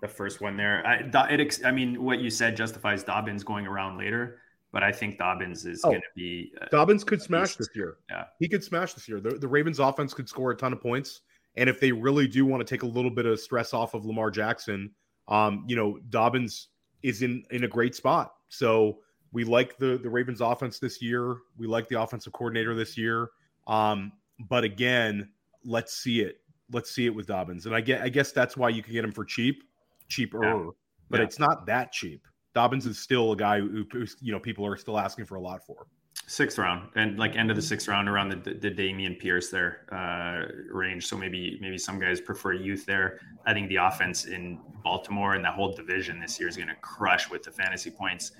[0.00, 0.86] the first one there.
[0.86, 4.38] I, it, I mean, what you said justifies Dobbins going around later,
[4.72, 6.52] but I think Dobbins is oh, going to be.
[6.60, 7.98] Uh, Dobbins could smash this year.
[8.10, 9.20] Yeah, he could smash this year.
[9.20, 11.20] The, the Ravens' offense could score a ton of points,
[11.56, 14.04] and if they really do want to take a little bit of stress off of
[14.06, 14.90] Lamar Jackson,
[15.28, 16.68] um, you know, Dobbins
[17.02, 18.32] is in in a great spot.
[18.48, 18.98] So
[19.32, 21.36] we like the the Ravens offense this year.
[21.58, 23.28] We like the offensive coordinator this year.
[23.66, 24.12] Um,
[24.48, 25.28] but again,
[25.64, 26.38] let's see it.
[26.72, 27.66] Let's see it with Dobbins.
[27.66, 29.64] And I get I guess that's why you can get him for cheap,
[30.08, 30.70] cheaper, yeah.
[31.10, 31.26] but yeah.
[31.26, 32.26] it's not that cheap.
[32.54, 35.40] Dobbins is still a guy who, who, you know people are still asking for a
[35.40, 35.86] lot for.
[36.26, 39.86] Sixth round and like end of the sixth round around the the Dameon Pierce there
[39.92, 41.06] uh, range.
[41.06, 43.20] So maybe maybe some guys prefer youth there.
[43.46, 46.76] I think the offense in Baltimore and that whole division this year is going to
[46.76, 48.32] crush with the fantasy points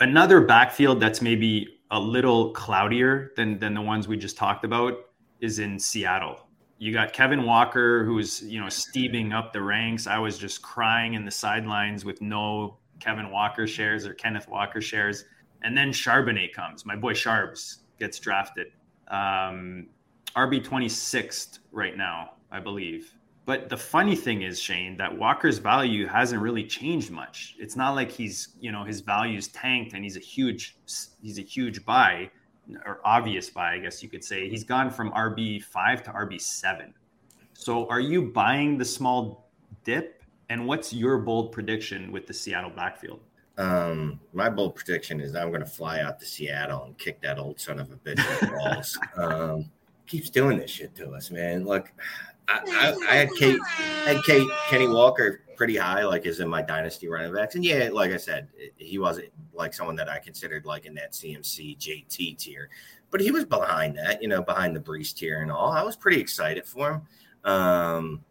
[0.00, 4.94] another backfield that's maybe a little cloudier than than the ones we just talked about
[5.40, 6.46] is in Seattle.
[6.78, 10.06] You got Kevin Walker, who's you know steaming up the ranks.
[10.06, 14.80] I was just crying in the sidelines with no Kevin Walker shares or Kenneth Walker
[14.80, 15.24] shares,
[15.62, 16.84] and then Charbonnet comes.
[16.84, 18.68] My boy Charbs gets drafted,
[19.08, 19.86] um,
[20.36, 23.14] RB twenty sixth right now, I believe.
[23.46, 27.56] But the funny thing is, Shane, that Walker's value hasn't really changed much.
[27.58, 30.78] It's not like he's, you know, his value's tanked and he's a huge,
[31.20, 32.30] he's a huge buy
[32.86, 34.48] or obvious buy, I guess you could say.
[34.48, 36.94] He's gone from RB five to RB seven.
[37.52, 39.50] So, are you buying the small
[39.84, 40.13] dip?
[40.48, 43.20] And what's your bold prediction with the Seattle backfield?
[43.56, 47.38] Um, my bold prediction is I'm going to fly out to Seattle and kick that
[47.38, 48.98] old son of a bitch in the balls.
[49.16, 49.70] Um,
[50.06, 51.64] keeps doing this shit to us, man.
[51.64, 51.92] Look,
[52.48, 56.62] I, I, I, had Kate, had Kate Kenny Walker pretty high, like is in my
[56.62, 60.66] dynasty running backs, and yeah, like I said, he wasn't like someone that I considered
[60.66, 62.68] like in that CMC JT tier,
[63.10, 65.72] but he was behind that, you know, behind the Breece tier and all.
[65.72, 67.02] I was pretty excited for him.
[67.50, 68.24] Um,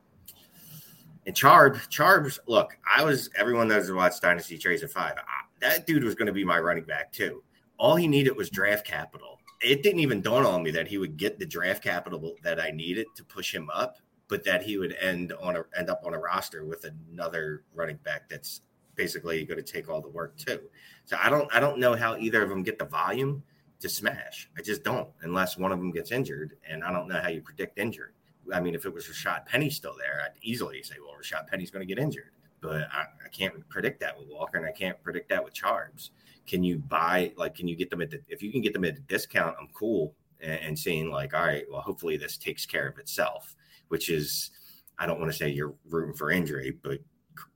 [1.25, 5.13] and Charb, Charbs, look, I was everyone knows to watch Dynasty Trades at five.
[5.17, 5.21] I,
[5.61, 7.43] that dude was going to be my running back too.
[7.77, 11.17] All he needed was draft capital it didn't even dawn on me that he would
[11.17, 13.97] get the draft capital that I needed to push him up,
[14.27, 17.97] but that he would end on a end up on a roster with another running
[18.03, 18.61] back that's
[18.95, 20.59] basically going to take all the work too.
[21.05, 23.41] So I don't I don't know how either of them get the volume
[23.79, 24.49] to smash.
[24.57, 27.41] I just don't unless one of them gets injured, and I don't know how you
[27.41, 28.11] predict injury.
[28.53, 31.71] I mean, if it was Rashad Penny still there, I'd easily say, well, Rashad Penny's
[31.71, 32.31] going to get injured,
[32.61, 36.09] but I, I can't predict that with Walker, and I can't predict that with Charbs
[36.45, 38.85] can you buy like can you get them at the, if you can get them
[38.85, 42.65] at a discount i'm cool and, and saying like all right well hopefully this takes
[42.65, 43.55] care of itself
[43.87, 44.51] which is
[44.99, 46.99] i don't want to say you're rooting for injury but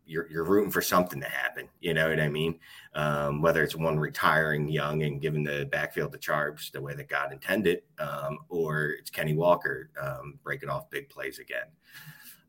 [0.07, 2.59] you're, you're rooting for something to happen you know what i mean
[2.95, 7.09] um, whether it's one retiring young and giving the backfield the charge the way that
[7.09, 11.67] god intended um, or it's kenny walker um, breaking off big plays again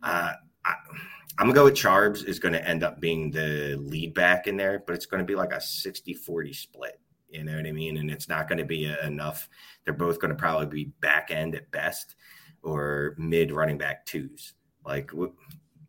[0.02, 0.32] uh,
[0.64, 0.74] I,
[1.38, 4.56] I'm gonna go with Charbs is going to end up being the lead back in
[4.56, 7.00] there, but it's going to be like a 60-40 split.
[7.28, 7.98] You know what I mean?
[7.98, 9.48] And it's not going to be enough.
[9.84, 12.16] They're both going to probably be back end at best
[12.62, 14.54] or mid running back twos.
[14.84, 15.12] Like,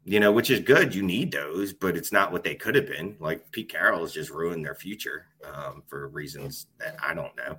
[0.06, 0.96] you know, which is good.
[0.96, 3.16] You need those, but it's not what they could have been.
[3.20, 7.58] Like Pete Carroll has just ruined their future um, for reasons that I don't know.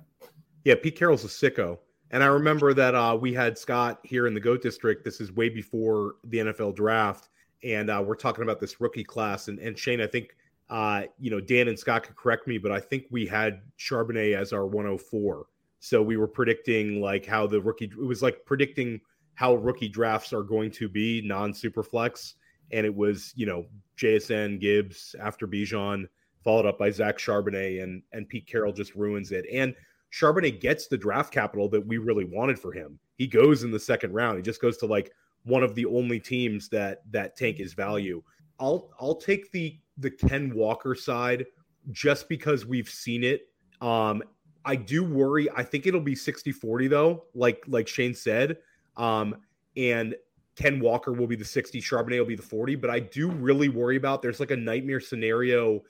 [0.63, 1.79] Yeah, Pete Carroll's a sicko.
[2.11, 5.03] And I remember that uh, we had Scott here in the GOAT District.
[5.03, 7.29] This is way before the NFL draft
[7.63, 9.47] and uh, we're talking about this rookie class.
[9.47, 10.35] And, and Shane, I think
[10.69, 14.35] uh, you know, Dan and Scott could correct me, but I think we had Charbonnet
[14.37, 15.45] as our 104.
[15.81, 19.01] So we were predicting like how the rookie it was like predicting
[19.41, 22.35] how rookie drafts are going to be non superflex.
[22.71, 23.65] And it was, you know,
[23.97, 26.07] JSN Gibbs after Bijan,
[26.43, 29.45] followed up by Zach Charbonnet and and Pete Carroll just ruins it.
[29.51, 29.73] And
[30.13, 32.99] Charbonnet gets the draft capital that we really wanted for him.
[33.17, 34.37] He goes in the second round.
[34.37, 35.11] He just goes to like
[35.43, 38.21] one of the only teams that that tank his value.
[38.59, 41.47] I'll I'll take the the Ken Walker side
[41.89, 43.47] just because we've seen it.
[43.81, 44.21] Um,
[44.65, 45.49] I do worry.
[45.55, 48.57] I think it'll be 60-40 though, like like Shane said.
[49.01, 49.35] Um,
[49.75, 50.15] and
[50.55, 52.75] Ken Walker will be the 60, Charbonnet will be the 40.
[52.75, 55.81] But I do really worry about there's like a nightmare scenario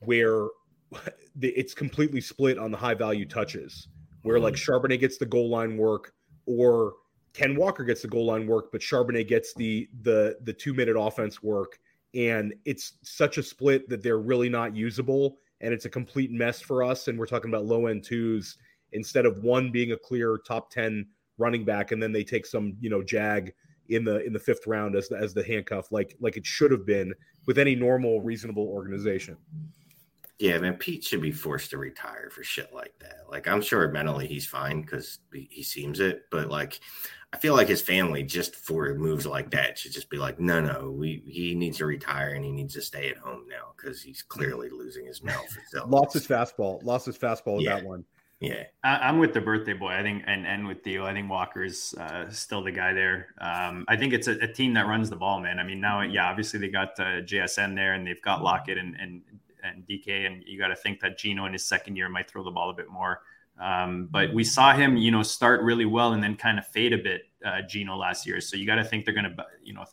[0.00, 0.46] where
[1.40, 3.88] it's completely split on the high value touches,
[4.22, 4.72] where like mm-hmm.
[4.72, 6.14] Charbonnet gets the goal line work
[6.46, 6.94] or
[7.34, 10.96] Ken Walker gets the goal line work, but Charbonnet gets the the the two minute
[10.98, 11.78] offense work,
[12.14, 16.62] and it's such a split that they're really not usable, and it's a complete mess
[16.62, 17.08] for us.
[17.08, 18.56] And we're talking about low end twos
[18.92, 21.06] instead of one being a clear top ten
[21.38, 23.52] running back, and then they take some you know jag
[23.88, 26.70] in the in the fifth round as the, as the handcuff, like like it should
[26.70, 27.14] have been
[27.46, 29.36] with any normal reasonable organization.
[30.38, 33.20] Yeah, man, Pete should be forced to retire for shit like that.
[33.30, 36.78] Like, I'm sure mentally he's fine because he seems it, but like,
[37.32, 40.60] I feel like his family just for moves like that should just be like, no,
[40.60, 44.02] no, we he needs to retire and he needs to stay at home now because
[44.02, 45.56] he's clearly losing his mouth.
[45.86, 47.76] lost his fastball, lost his fastball with yeah.
[47.76, 48.04] that one.
[48.40, 49.92] Yeah, I, am with the birthday boy.
[49.92, 53.28] I think, and and with Theo, I think Walker's uh, still the guy there.
[53.38, 55.58] Um, I think it's a, a, team that runs the ball, man.
[55.58, 58.94] I mean, now, yeah, obviously they got uh, JSN there, and they've got Lockett and
[59.00, 59.22] and
[59.64, 62.44] and DK, and you got to think that Geno in his second year might throw
[62.44, 63.22] the ball a bit more.
[63.58, 66.92] Um, but we saw him, you know, start really well and then kind of fade
[66.92, 68.38] a bit, uh, Geno last year.
[68.40, 69.86] So you got to think they're going to, you know,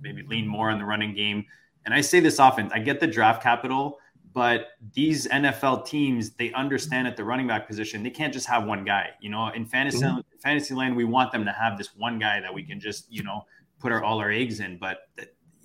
[0.00, 1.44] maybe lean more on the running game.
[1.84, 3.98] And I say this often: I get the draft capital,
[4.32, 8.64] but these NFL teams they understand at the running back position they can't just have
[8.64, 9.10] one guy.
[9.20, 10.20] You know, in fantasy mm-hmm.
[10.42, 13.22] fantasy land, we want them to have this one guy that we can just, you
[13.22, 13.44] know,
[13.78, 14.78] put our all our eggs in.
[14.78, 15.08] But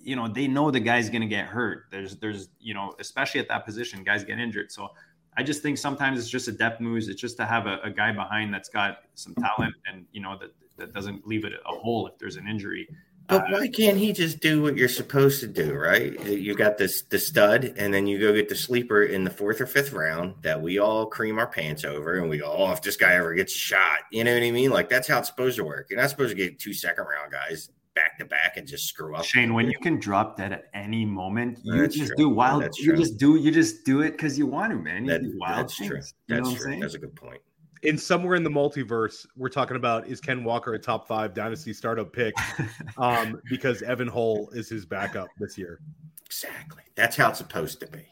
[0.06, 1.86] you know they know the guy's going to get hurt.
[1.90, 4.70] There's there's you know especially at that position, guys get injured.
[4.70, 4.88] So
[5.36, 7.08] I just think sometimes it's just a depth moves.
[7.08, 10.38] It's just to have a, a guy behind that's got some talent and you know
[10.38, 12.88] that that doesn't leave it a hole if there's an injury.
[13.28, 16.18] But uh, why can't he just do what you're supposed to do, right?
[16.26, 19.60] You got this the stud, and then you go get the sleeper in the fourth
[19.60, 22.82] or fifth round that we all cream our pants over, and we go, oh, if
[22.82, 24.70] this guy ever gets a shot, you know what I mean?
[24.70, 25.88] Like that's how it's supposed to work.
[25.90, 29.16] You're not supposed to get two second round guys back to back and just screw
[29.16, 29.24] up.
[29.24, 32.16] Shane, when you can drop that at any moment, you that's just true.
[32.16, 32.62] do wild.
[32.62, 32.96] That's you true.
[32.96, 35.06] just do you just do it because you want to, man.
[35.06, 35.90] You that, wild that's things.
[35.90, 36.00] true.
[36.28, 36.78] That's true.
[36.78, 37.40] That's a good point.
[37.86, 41.72] In somewhere in the multiverse, we're talking about is Ken Walker a top five dynasty
[41.72, 42.34] startup pick?
[42.98, 45.78] um, because Evan Hull is his backup this year.
[46.24, 46.82] Exactly.
[46.96, 48.04] That's how it's supposed to be.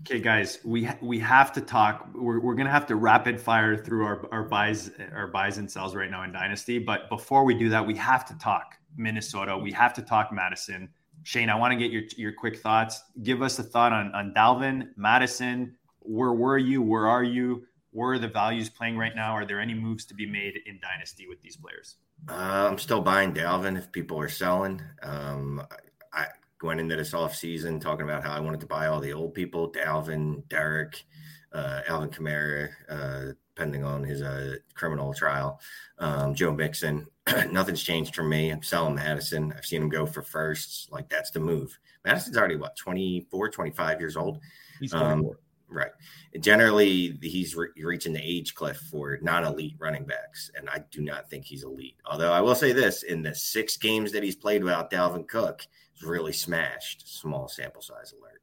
[0.00, 2.08] Okay, guys, we we have to talk.
[2.14, 5.94] We're, we're gonna have to rapid fire through our, our buys our buys and sells
[5.94, 6.78] right now in Dynasty.
[6.78, 9.58] But before we do that, we have to talk Minnesota.
[9.58, 10.88] We have to talk Mattison.
[11.24, 13.02] Shane, I want to get your your quick thoughts.
[13.22, 15.76] Give us a thought on on Dalvin, Mattison.
[16.00, 16.80] Where were you?
[16.80, 17.66] Where are you?
[17.98, 19.32] Where are the values playing right now?
[19.32, 21.96] Are there any moves to be made in Dynasty with these players?
[22.28, 24.80] Uh, I'm still buying Dalvin if people are selling.
[25.02, 25.60] Um,
[26.12, 26.26] I
[26.62, 29.34] went into this off season talking about how I wanted to buy all the old
[29.34, 31.04] people: Dalvin, Derrick,
[31.52, 35.60] uh, Alvin Kamara, uh, depending on his uh, criminal trial.
[35.98, 37.04] Um, Joe Mixon,
[37.50, 38.50] nothing's changed for me.
[38.50, 39.52] I'm selling Mattison.
[39.56, 40.86] I've seen him go for firsts.
[40.92, 41.76] Like that's the move.
[42.04, 44.38] Mattison's already what 24, 25 years old.
[44.78, 45.28] He's um,
[45.68, 45.90] right.
[46.40, 51.28] Generally, he's re- reaching the age cliff for non-elite running backs, and I do not
[51.28, 51.96] think he's elite.
[52.06, 55.66] Although I will say this: in the six games that he's played without Dalvin Cook,
[55.94, 57.18] he's really smashed.
[57.20, 58.42] Small sample size alert.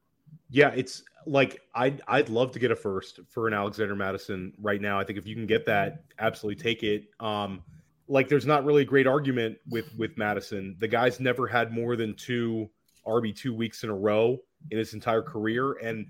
[0.49, 4.82] Yeah, it's like I'd I'd love to get a first for an Alexander Mattison right
[4.82, 4.99] now.
[4.99, 7.07] I think if you can get that, absolutely take it.
[7.19, 7.63] Um,
[8.07, 10.76] like there's not really a great argument with with Mattison.
[10.80, 12.69] The guy's never had more than two
[13.05, 14.38] RB two weeks in a row
[14.71, 16.05] in his entire career, and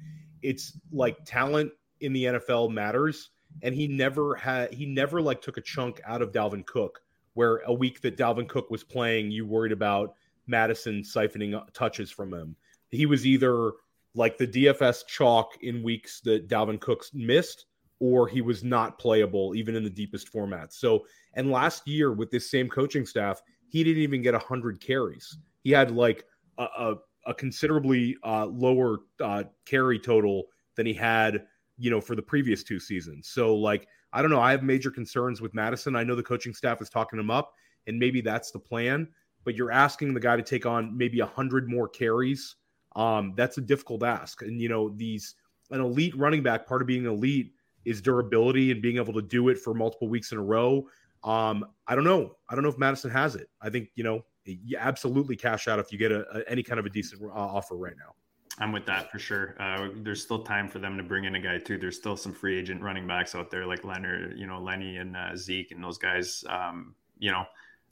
[0.45, 1.71] it's like talent
[2.01, 3.29] in the NFL matters.
[3.61, 7.01] And he never had he never like took a chunk out of Dalvin Cook,
[7.35, 10.15] where a week that Dalvin Cook was playing, you worried about
[10.47, 12.55] Mattison siphoning touches from him.
[12.91, 13.71] He was either
[14.13, 17.65] like the DFS chalk in weeks that Dalvin Cooks missed,
[17.99, 20.73] or he was not playable even in the deepest formats.
[20.73, 25.37] So, and last year with this same coaching staff, he didn't even get 100 carries.
[25.63, 26.25] He had like
[26.57, 30.43] a, a, a considerably uh, lower uh, carry total
[30.75, 31.45] than he had,
[31.77, 33.27] you know, for the previous two seasons.
[33.29, 34.39] So, like, I don't know.
[34.39, 35.95] I have major concerns with Mattison.
[35.95, 37.53] I know the coaching staff is talking him up,
[37.87, 39.07] and maybe that's the plan.
[39.43, 42.55] But you're asking the guy to take on maybe a 100 more carries
[42.95, 44.41] Um, that's a difficult ask.
[44.41, 45.35] And, you know, these,
[45.69, 47.51] an elite running back, part of being elite
[47.83, 50.87] is durability and being able to do it for multiple weeks in a row.
[51.23, 52.37] Um, I don't know.
[52.49, 53.49] I don't know if Mattison has it.
[53.61, 56.79] I think, you know, you absolutely cash out if you get a, a any kind
[56.79, 58.13] of a decent uh, offer right now.
[58.57, 59.55] I'm with that for sure.
[59.59, 61.77] Uh, there's still time for them to bring in a guy too.
[61.77, 65.17] There's still some free agent running backs out there like Leonard, you know, Lenny and
[65.17, 66.43] uh, Zeke and those guys.
[66.47, 67.43] Um, you know,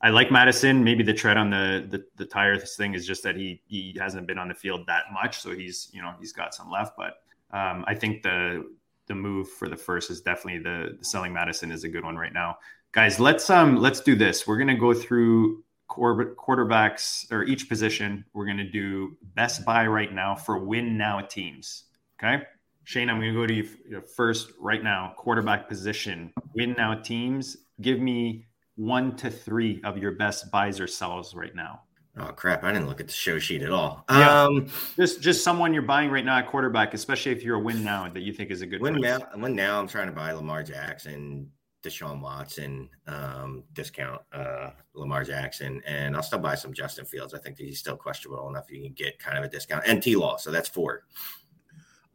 [0.02, 0.84] I like Mattison.
[0.84, 4.28] Maybe the tread on the, the the tire thing is just that he he hasn't
[4.28, 6.96] been on the field that much, so he's you know he's got some left.
[6.98, 8.66] But um, I think the
[9.08, 12.16] the move for the first is definitely the, the selling Mattison is a good one
[12.16, 12.58] right now,
[12.92, 13.20] guys.
[13.20, 14.48] Let's um let's do this.
[14.48, 15.63] We're gonna go through
[15.94, 18.26] quarterbacks or each position.
[18.34, 21.86] We're going to do best buy right now for win now teams.
[22.22, 22.44] Okay.
[22.86, 25.14] Shane, I'm going to go to you first right now.
[25.18, 27.56] Quarterback position, win now teams.
[27.82, 31.82] Give me one to three of your best buys or sells right now.
[32.16, 32.64] Oh crap!
[32.64, 34.06] I didn't look at the show sheet at all.
[34.10, 34.44] Yeah.
[34.44, 37.84] Um, just just someone you're buying right now at quarterback, especially if you're a win
[37.84, 39.18] now that you think is a good win now.
[39.36, 39.80] Win now.
[39.80, 41.50] I'm trying to buy Lamar Jackson,
[41.84, 47.34] Deshaun Watson um, discount uh, Lamar Jackson, and I'll still buy some Justin Fields.
[47.34, 50.16] I think he's still questionable enough you can get kind of a discount and T
[50.16, 50.38] Law.
[50.38, 51.04] So that's four.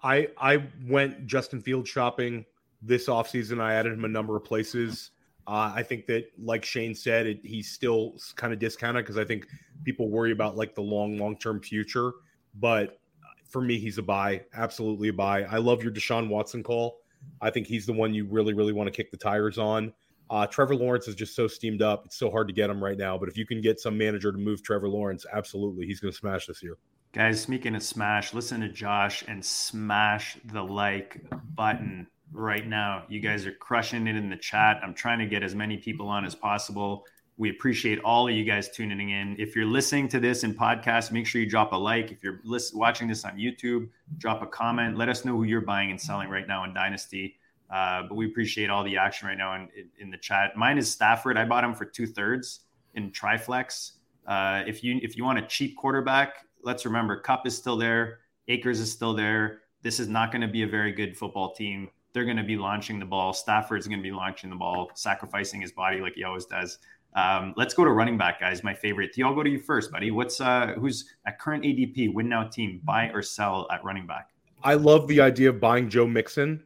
[0.03, 2.47] I I went Justin Fields shopping
[2.81, 3.61] this offseason.
[3.61, 5.11] I added him a number of places.
[5.47, 9.25] Uh, I think that, like Shane said, it, he's still kind of discounted because I
[9.25, 9.47] think
[9.85, 12.13] people worry about like the long long term future.
[12.55, 13.01] But
[13.49, 15.45] for me, he's a buy, absolutely a buy.
[15.45, 16.99] I love your Deshaun Watson call.
[17.41, 19.93] I think he's the one you really, really want to kick the tires on.
[20.31, 22.05] Uh, Trevor Lawrence is just so steamed up.
[22.05, 23.17] It's so hard to get him right now.
[23.17, 26.19] But if you can get some manager to move Trevor Lawrence, absolutely, he's going to
[26.19, 26.77] smash this year.
[27.13, 33.05] Guys, speaking of smash, listen to Josh and smash the like button right now.
[33.09, 34.81] You guys are crushing it in the chat.
[34.83, 37.07] I'm trying to get as many people on as possible.
[37.39, 39.37] We appreciate all of you guys tuning in.
[39.39, 42.11] If you're listening to this in podcast, make sure you drop a like.
[42.11, 42.41] If you're
[42.75, 44.99] watching this on YouTube, drop a comment.
[44.99, 47.37] Let us know who you're buying and selling right now in Dynasty.
[47.71, 49.69] Uh, but we appreciate all the action right now in,
[50.01, 50.57] in, the chat.
[50.57, 51.39] Mine is Stafford.
[51.39, 52.61] I bought him for two thirds
[52.95, 53.93] in Triflex.
[54.27, 58.19] Uh, if you if you want a cheap quarterback, let's remember Kupp is still there,
[58.49, 59.61] Akers is still there.
[59.83, 61.89] This is not going to be a very good football team.
[62.15, 63.33] They're going to be launching the ball.
[63.33, 66.79] Stafford's going to be launching the ball, sacrificing his body like he always does.
[67.15, 68.63] Um, let's go to running back, guys.
[68.63, 69.15] My favorite.
[69.15, 70.11] Theo, I'll go to you first, buddy.
[70.11, 74.31] What's uh, who's at current ADP win now team buy or sell at running back?
[74.63, 76.65] I love the idea of buying Joe Mixon.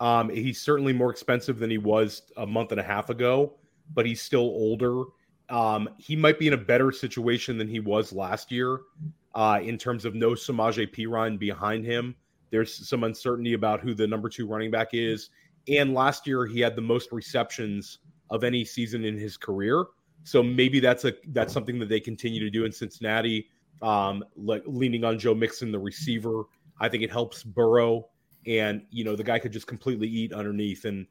[0.00, 3.54] Um, he's certainly more expensive than he was a month and a half ago,
[3.94, 5.04] but he's still older.
[5.48, 8.80] Um, he might be in a better situation than he was last year
[9.34, 12.14] uh, in terms of no Samaje Perine behind him.
[12.50, 15.30] There's some uncertainty about who the number two running back is.
[15.68, 17.98] And last year, he had the most receptions
[18.30, 19.84] of any season in his career.
[20.24, 23.48] So maybe that's a that's something that they continue to do in Cincinnati.
[23.80, 26.44] Um, like leaning on Joe Mixon, the receiver.
[26.80, 28.08] I think it helps Burrow,
[28.46, 30.84] and you know the guy could just completely eat underneath.
[30.84, 31.06] And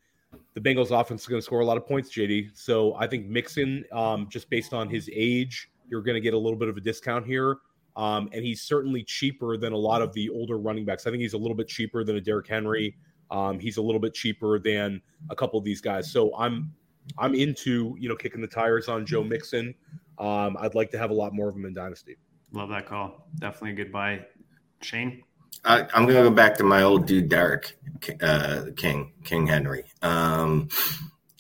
[0.54, 2.52] the Bengals offense is going to score a lot of points, JD.
[2.58, 6.38] So I think Mixon, um, just based on his age, you're going to get a
[6.38, 7.58] little bit of a discount here.
[7.98, 11.06] Um, and he's certainly cheaper than a lot of the older running backs.
[11.06, 12.96] I think he's a little bit cheaper than a Derrick Henry.
[13.30, 16.12] Um, he's a little bit cheaper than a couple of these guys.
[16.12, 16.74] So I'm
[17.18, 19.74] I'm into you know kicking the tires on Joe Mixon.
[20.18, 22.18] Um, I'd like to have a lot more of them in Dynasty.
[22.52, 23.28] Love that call.
[23.40, 24.26] Definitely a good buy.
[24.82, 25.24] Shane.
[25.64, 27.78] I, am gonna go back to my old dude Derrick
[28.22, 29.84] uh, King King Henry.
[30.02, 30.70] Um,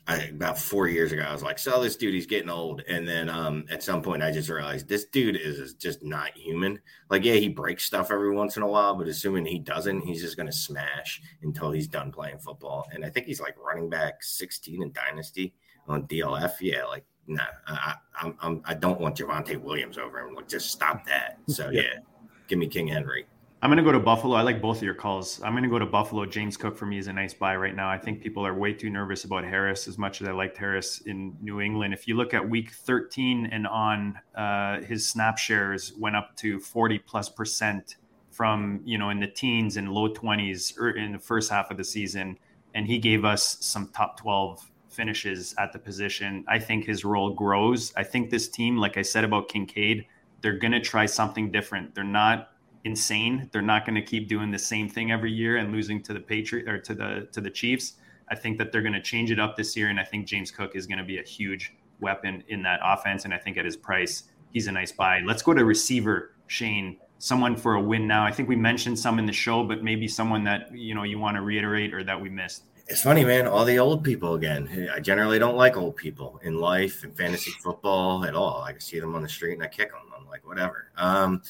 [0.07, 2.13] I, about four years ago, I was like, "Sell this dude.
[2.13, 5.59] He's getting old." And then um, at some point, I just realized this dude is,
[5.59, 6.79] is just not human.
[7.09, 10.21] Like, yeah, he breaks stuff every once in a while, but assuming he doesn't, he's
[10.21, 12.87] just gonna smash until he's done playing football.
[12.91, 15.53] And I think he's like running back 16 in Dynasty
[15.87, 16.53] on DLF.
[16.61, 20.33] Yeah, like, nah, I, I'm, I'm I don't want Javonte Williams over him.
[20.33, 21.37] Like, just stop that.
[21.47, 21.99] So yeah,
[22.47, 23.27] give me King Henry.
[23.64, 24.36] I'm going to go to Buffalo.
[24.36, 25.39] I like both of your calls.
[25.43, 26.26] I'm going to go to Buffalo.
[26.26, 27.91] James Cook for me is a nice buy right now.
[27.91, 31.01] I think people are way too nervous about Harris as much as I liked Harris
[31.01, 31.93] in New England.
[31.93, 36.59] If you look at week 13 and on, uh, his snap shares went up to
[36.59, 37.97] 40 plus percent
[38.32, 41.70] from, you know, in the teens and low 20s or er, in the first half
[41.70, 42.39] of the season.
[42.74, 46.43] And he gave us some top 12 finishes at the position.
[46.47, 47.93] I think his role grows.
[47.95, 50.07] I think this team, like I said about Kincaid,
[50.41, 51.93] they're going to try something different.
[51.93, 52.50] They're not
[52.84, 53.49] insane.
[53.51, 56.19] They're not going to keep doing the same thing every year and losing to the
[56.19, 57.93] Patriot or to the to the Chiefs.
[58.29, 60.51] I think that they're going to change it up this year, and I think James
[60.51, 63.25] Cook is going to be a huge weapon in that offense.
[63.25, 65.21] And I think at his price, he's a nice buy.
[65.25, 66.97] Let's go to receiver, Shane.
[67.19, 68.25] Someone for a win now.
[68.25, 71.19] I think we mentioned some in the show, but maybe someone that you know you
[71.19, 72.63] want to reiterate or that we missed.
[72.88, 73.47] It's funny, man.
[73.47, 74.89] All the old people again.
[74.93, 78.63] I generally don't like old people in life and fantasy football at all.
[78.67, 80.01] I see them on the street and I kick them.
[80.17, 80.91] I'm like, whatever.
[80.97, 81.41] Um,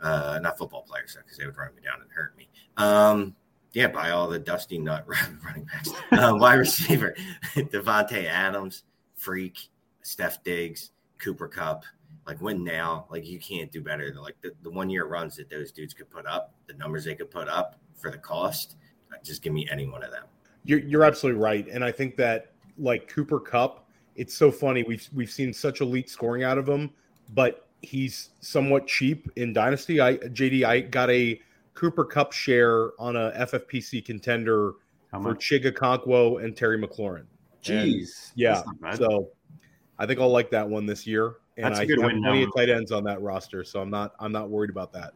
[0.00, 2.48] Uh, not football players because they would run me down and hurt me.
[2.76, 3.34] Um,
[3.72, 5.06] yeah, buy all the dusty nut
[5.44, 5.90] running backs.
[6.12, 7.14] Uh, wide receiver,
[7.54, 8.84] Davante Adams,
[9.16, 9.68] Freak,
[10.02, 11.84] Steph Diggs, Cooper Kupp.
[12.26, 13.06] Like when now.
[13.10, 15.94] Like you can't do better than like the, the one year runs that those dudes
[15.94, 18.76] could put up, the numbers they could put up for the cost.
[19.24, 20.24] Just give me any one of them.
[20.64, 24.82] You're, you're absolutely right, and I think that like Cooper Cup, it's so funny.
[24.82, 26.90] We've we've seen such elite scoring out of him,
[27.34, 30.00] but he's somewhat cheap in Dynasty.
[30.00, 31.40] I JD, I got a
[31.74, 34.74] Cooper Kupp share on a FFPC contender
[35.10, 37.24] for Chig Okonkwo and Terry McLaurin.
[37.62, 38.62] Jeez, and, yeah.
[38.94, 39.30] So
[39.98, 42.68] I think I'll like that one this year, and That's I have plenty of tight
[42.68, 45.12] ends on that roster, so I'm not I'm not worried about that.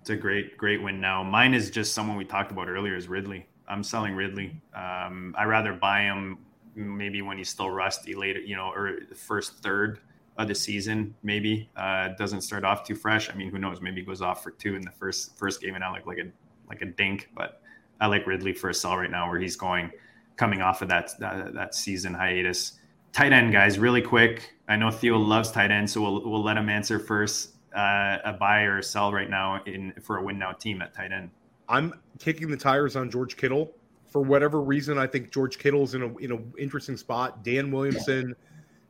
[0.00, 1.22] It's a great great win now.
[1.22, 3.46] Mine is just someone we talked about earlier is Ridley.
[3.68, 4.60] I'm selling Ridley.
[4.74, 6.38] Um, I rather buy him
[6.74, 10.00] maybe when he's still rusty later, you know, or the first third
[10.38, 11.14] of the season.
[11.22, 13.30] Maybe uh, doesn't start off too fresh.
[13.30, 13.80] I mean, who knows?
[13.80, 16.30] Maybe goes off for two in the first first game and I like like a
[16.68, 17.30] like a dink.
[17.34, 17.60] But
[18.00, 19.90] I like Ridley for a sell right now, where he's going
[20.36, 22.78] coming off of that that, that season hiatus.
[23.12, 24.54] Tight end guys, really quick.
[24.68, 27.50] I know Theo loves tight end, so we'll we'll let him answer first.
[27.74, 31.12] Uh, a buy or sell right now in for a win now team at tight
[31.12, 31.30] end.
[31.68, 33.72] I'm kicking the tires on George Kittle
[34.06, 34.98] for whatever reason.
[34.98, 37.42] I think George Kittle's in a in an interesting spot.
[37.44, 38.34] Dan Williamson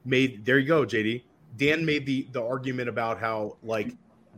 [0.05, 1.23] made there you go, JD.
[1.57, 3.95] Dan made the the argument about how like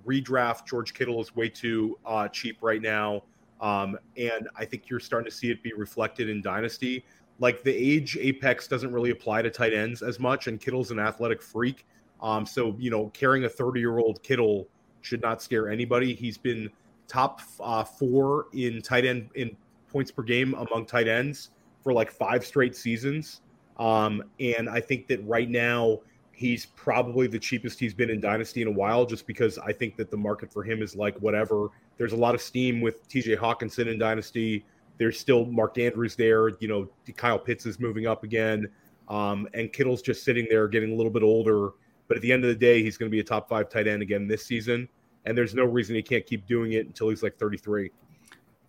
[0.06, 3.22] redraft George Kittle is way too uh, cheap right now,
[3.60, 7.04] um, and I think you're starting to see it be reflected in Dynasty.
[7.38, 10.98] Like the age apex doesn't really apply to tight ends as much, and Kittle's an
[10.98, 11.86] athletic freak.
[12.20, 14.68] Um, so you know, carrying a 30 year old Kittle
[15.02, 16.14] should not scare anybody.
[16.14, 16.70] He's been
[17.06, 19.56] top uh, four in tight end in
[19.88, 21.50] points per game among tight ends
[21.82, 23.42] for like five straight seasons.
[23.78, 26.00] Um, and I think that right now
[26.34, 29.96] he's probably the cheapest he's been in Dynasty in a while, just because I think
[29.96, 31.68] that the market for him is like whatever.
[31.96, 34.64] There's a lot of steam with TJ Hockenson in Dynasty.
[34.98, 36.50] There's still Mark Andrews there.
[36.60, 38.68] You know, Kyle Pitts is moving up again.
[39.08, 41.70] Um, and Kittle's just sitting there getting a little bit older.
[42.08, 43.86] But at the end of the day, he's going to be a top five tight
[43.86, 44.88] end again this season.
[45.24, 47.90] And there's no reason he can't keep doing it until he's like 33.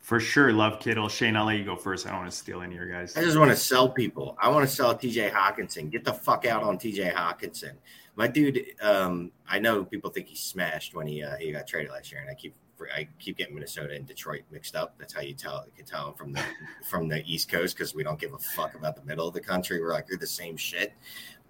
[0.05, 1.09] For sure, love Kittle.
[1.09, 2.05] Shane, I'll let you go first.
[2.05, 3.17] I don't want to steal any of your guys.
[3.17, 4.37] I just want to sell people.
[4.39, 5.89] I want to sell TJ Hockenson.
[5.89, 7.71] Get the fuck out on TJ Hockenson.
[8.15, 11.89] My dude, um, I know people think he smashed when he uh, he got traded
[11.89, 12.53] last year, and I keep
[12.95, 14.93] I keep getting Minnesota and Detroit mixed up.
[14.99, 16.43] That's how you tell you can tell from the
[16.87, 19.41] from the East Coast because we don't give a fuck about the middle of the
[19.41, 19.81] country.
[19.81, 20.93] We're like we're the same shit.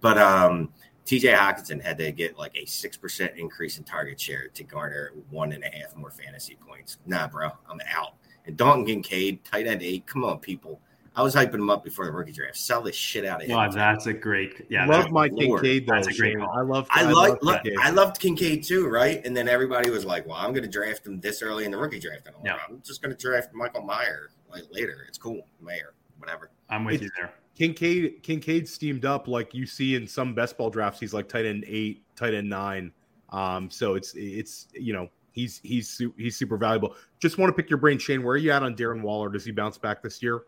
[0.00, 0.70] But um,
[1.04, 5.12] TJ Hockenson had to get like a six percent increase in target share to garner
[5.28, 6.96] one and a half more fantasy points.
[7.04, 8.14] Nah, bro, I'm out.
[8.46, 10.06] And Dalton Kincaid, tight end eight.
[10.06, 10.80] Come on, people.
[11.16, 12.58] I was hyping him up before the rookie draft.
[12.58, 13.56] Sell this shit out of him.
[13.56, 14.66] Wow, that's a great.
[14.68, 15.62] Yeah, love my Lord.
[15.62, 15.86] Kincaid.
[15.86, 16.50] Though, that's a great call.
[16.50, 16.86] I love.
[16.90, 17.38] I, I love.
[17.40, 19.24] Love I loved Kincaid too, right?
[19.24, 21.78] And then everybody was like, "Well, I'm going to draft him this early in the
[21.78, 22.58] rookie draft." And I'm, yeah.
[22.68, 25.06] I'm just going to draft Michael Mayer like later.
[25.08, 26.50] It's cool, Mayer, whatever.
[26.68, 27.32] I'm with it's, you there.
[27.56, 31.00] Kincaid Kincaid steamed up like you see in some best ball drafts.
[31.00, 32.92] He's like tight end eight, tight end nine.
[33.30, 36.96] Um, so it's it's you know he's he's he's super valuable.
[37.20, 38.24] Just want to pick your brain, Shane.
[38.24, 39.28] Where are you at on Darren Waller?
[39.28, 40.42] Does he bounce back this year?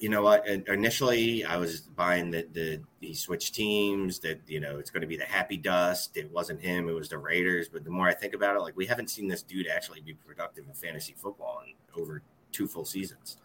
[0.00, 0.46] You know what?
[0.48, 4.18] Initially, I was buying the the he switched teams.
[4.18, 6.16] That you know it's going to be the happy dust.
[6.16, 6.88] It wasn't him.
[6.88, 7.68] It was the Raiders.
[7.68, 10.14] But the more I think about it, like we haven't seen this dude actually be
[10.14, 13.36] productive in fantasy football in over two full seasons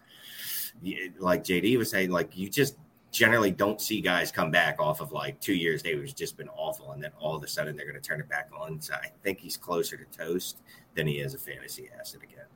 [1.18, 2.76] like JD was saying, like you just
[3.12, 5.82] generally don't see guys come back off of like two years.
[5.82, 8.28] They've just been awful, and then all of a sudden they're going to turn it
[8.28, 8.80] back on.
[8.80, 10.62] So I think he's closer to toast
[10.94, 12.46] than he is a fantasy asset again.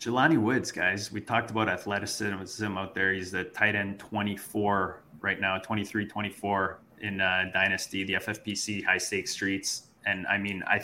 [0.00, 3.12] Jelani Woods, guys, we talked about athleticism out there.
[3.12, 8.98] He's the tight end 24 right now, 23, 24 in uh, Dynasty, the FFPC high
[8.98, 9.88] stakes streets.
[10.06, 10.82] And I mean, I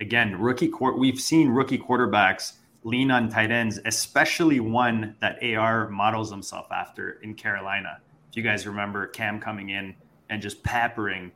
[0.00, 0.98] again, rookie court.
[0.98, 7.20] We've seen rookie quarterbacks lean on tight ends, especially one that AR models himself after
[7.22, 8.00] in Carolina.
[8.32, 9.94] If you guys remember Cam coming in
[10.30, 11.32] and just peppering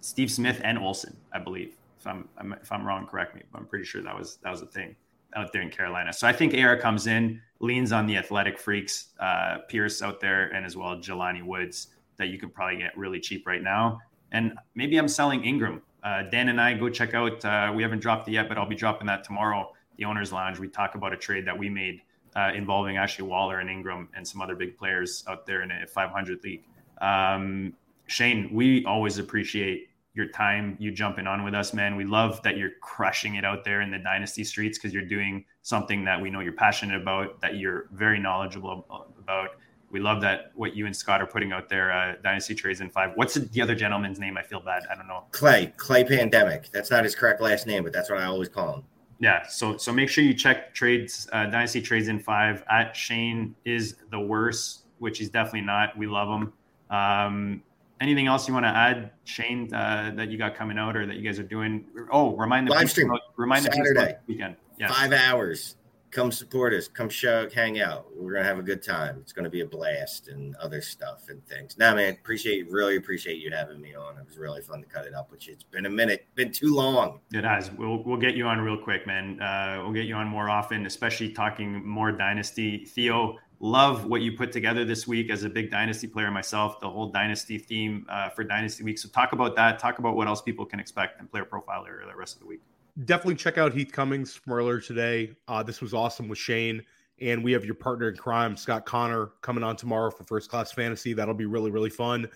[0.00, 1.76] Steve Smith and Olsen, I believe.
[1.98, 2.26] If I'm,
[2.62, 3.42] if I'm wrong, correct me.
[3.52, 4.96] But I'm pretty sure that was that was a thing
[5.36, 6.14] out there in Carolina.
[6.14, 10.46] So I think AR comes in, leans on the athletic freaks, uh, Pierce out there,
[10.54, 13.98] and as well Jelani Woods that you could probably get really cheap right now.
[14.32, 15.82] And maybe I'm selling Ingram.
[16.02, 17.44] Uh, Dan and I go check out.
[17.44, 20.58] Uh, we haven't dropped it yet, but I'll be dropping that tomorrow the owners lounge,
[20.58, 22.00] we talk about a trade that we made
[22.36, 25.86] uh, involving Ashley Waller and Ingram and some other big players out there in a
[25.86, 26.64] 500 league.
[27.00, 27.74] Um,
[28.06, 31.96] Shane, we always appreciate your time, you jumping on with us, man.
[31.96, 35.44] We love that you're crushing it out there in the dynasty streets because you're doing
[35.62, 38.84] something that we know you're passionate about, that you're very knowledgeable
[39.18, 39.50] about.
[39.90, 42.90] We love that what you and Scott are putting out there, uh, Dynasty Trades in
[42.90, 43.10] Five.
[43.14, 44.36] What's the other gentleman's name?
[44.36, 44.82] I feel bad.
[44.90, 45.24] I don't know.
[45.32, 46.70] Clay, Clay Pandemic.
[46.70, 48.84] That's not his correct last name, but that's what I always call him.
[49.20, 53.54] Yeah, so so make sure you check trades, uh, Dynasty Trades in five at Shane
[53.64, 55.96] is the worst, which he's definitely not.
[55.96, 56.52] We love him.
[56.88, 57.62] Um,
[58.00, 61.16] anything else you want to add, Shane, uh, that you got coming out or that
[61.16, 61.84] you guys are doing?
[62.10, 63.12] Oh, remind the live stream.
[63.36, 64.56] Remind Saturday the weekend.
[64.78, 64.90] Yes.
[64.90, 65.76] Five hours
[66.10, 68.06] come support us, come show, hang out.
[68.16, 69.18] We're gonna have a good time.
[69.20, 71.76] It's gonna be a blast and other stuff and things.
[71.78, 74.18] Now, man, appreciate really appreciate you having me on.
[74.18, 75.52] It was really fun to cut it up with you.
[75.52, 77.20] It's been a minute, been too long.
[77.32, 77.70] It has.
[77.70, 79.40] We'll we'll get you on real quick, man.
[79.40, 82.84] Uh, we'll get you on more often, especially talking more dynasty.
[82.84, 86.80] Theo, love what you put together this week as a big dynasty player myself.
[86.80, 88.98] The whole dynasty theme uh, for Dynasty Week.
[88.98, 89.78] So talk about that.
[89.78, 92.62] Talk about what else people can expect in Player Profiler the rest of the week
[93.04, 95.32] definitely check out Heath Cummings from earlier today.
[95.48, 96.82] Uh, this was awesome with Shane.
[97.20, 100.72] And we have your partner in crime, Scott Connor, coming on tomorrow for First Class
[100.72, 101.12] Fantasy.
[101.12, 102.26] That'll be really, really fun.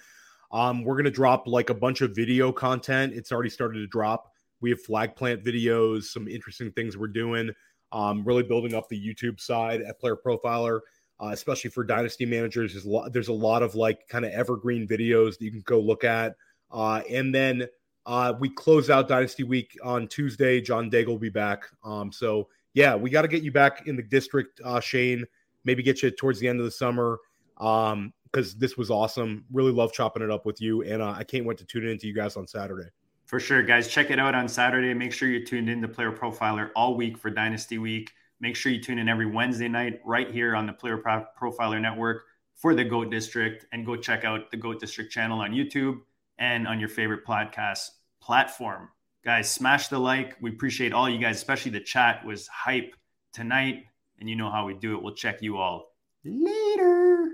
[0.52, 3.14] Um, we're going to drop like a bunch of video content.
[3.14, 4.30] It's already started to drop.
[4.60, 7.50] We have flag plant videos, some interesting things we're doing.
[7.92, 10.80] Um, really building up the YouTube side at Player Profiler,
[11.20, 12.72] uh, especially for dynasty managers.
[12.72, 15.62] There's a, lot, there's a lot of like kind of evergreen videos that you can
[15.64, 16.34] go look at.
[16.70, 17.66] Uh, and then
[18.06, 20.60] uh, we close out Dynasty Week on Tuesday.
[20.60, 21.64] John Daigle will be back.
[21.84, 25.24] Um, so yeah, we got to get you back in the district, uh, Shane.
[25.64, 27.18] Maybe get you towards the end of the summer
[27.56, 28.12] because um,
[28.58, 29.44] this was awesome.
[29.52, 31.98] Really love chopping it up with you, and uh, I can't wait to tune in
[31.98, 32.90] to you guys on Saturday.
[33.24, 34.92] For sure, guys, check it out on Saturday.
[34.92, 38.10] Make sure you're tuned in to Player Profiler all week for Dynasty Week.
[38.40, 42.24] Make sure you tune in every Wednesday night right here on the Player Profiler Network
[42.54, 46.00] for the Goat District, and go check out the Goat District channel on YouTube
[46.38, 47.88] and on your favorite podcast
[48.20, 48.88] platform.
[49.24, 50.36] Guys, smash the like.
[50.40, 52.94] We appreciate all you guys, especially the chat was hype
[53.32, 53.84] tonight.
[54.20, 55.02] And you know how we do it.
[55.02, 55.90] We'll check you all
[56.24, 57.33] later.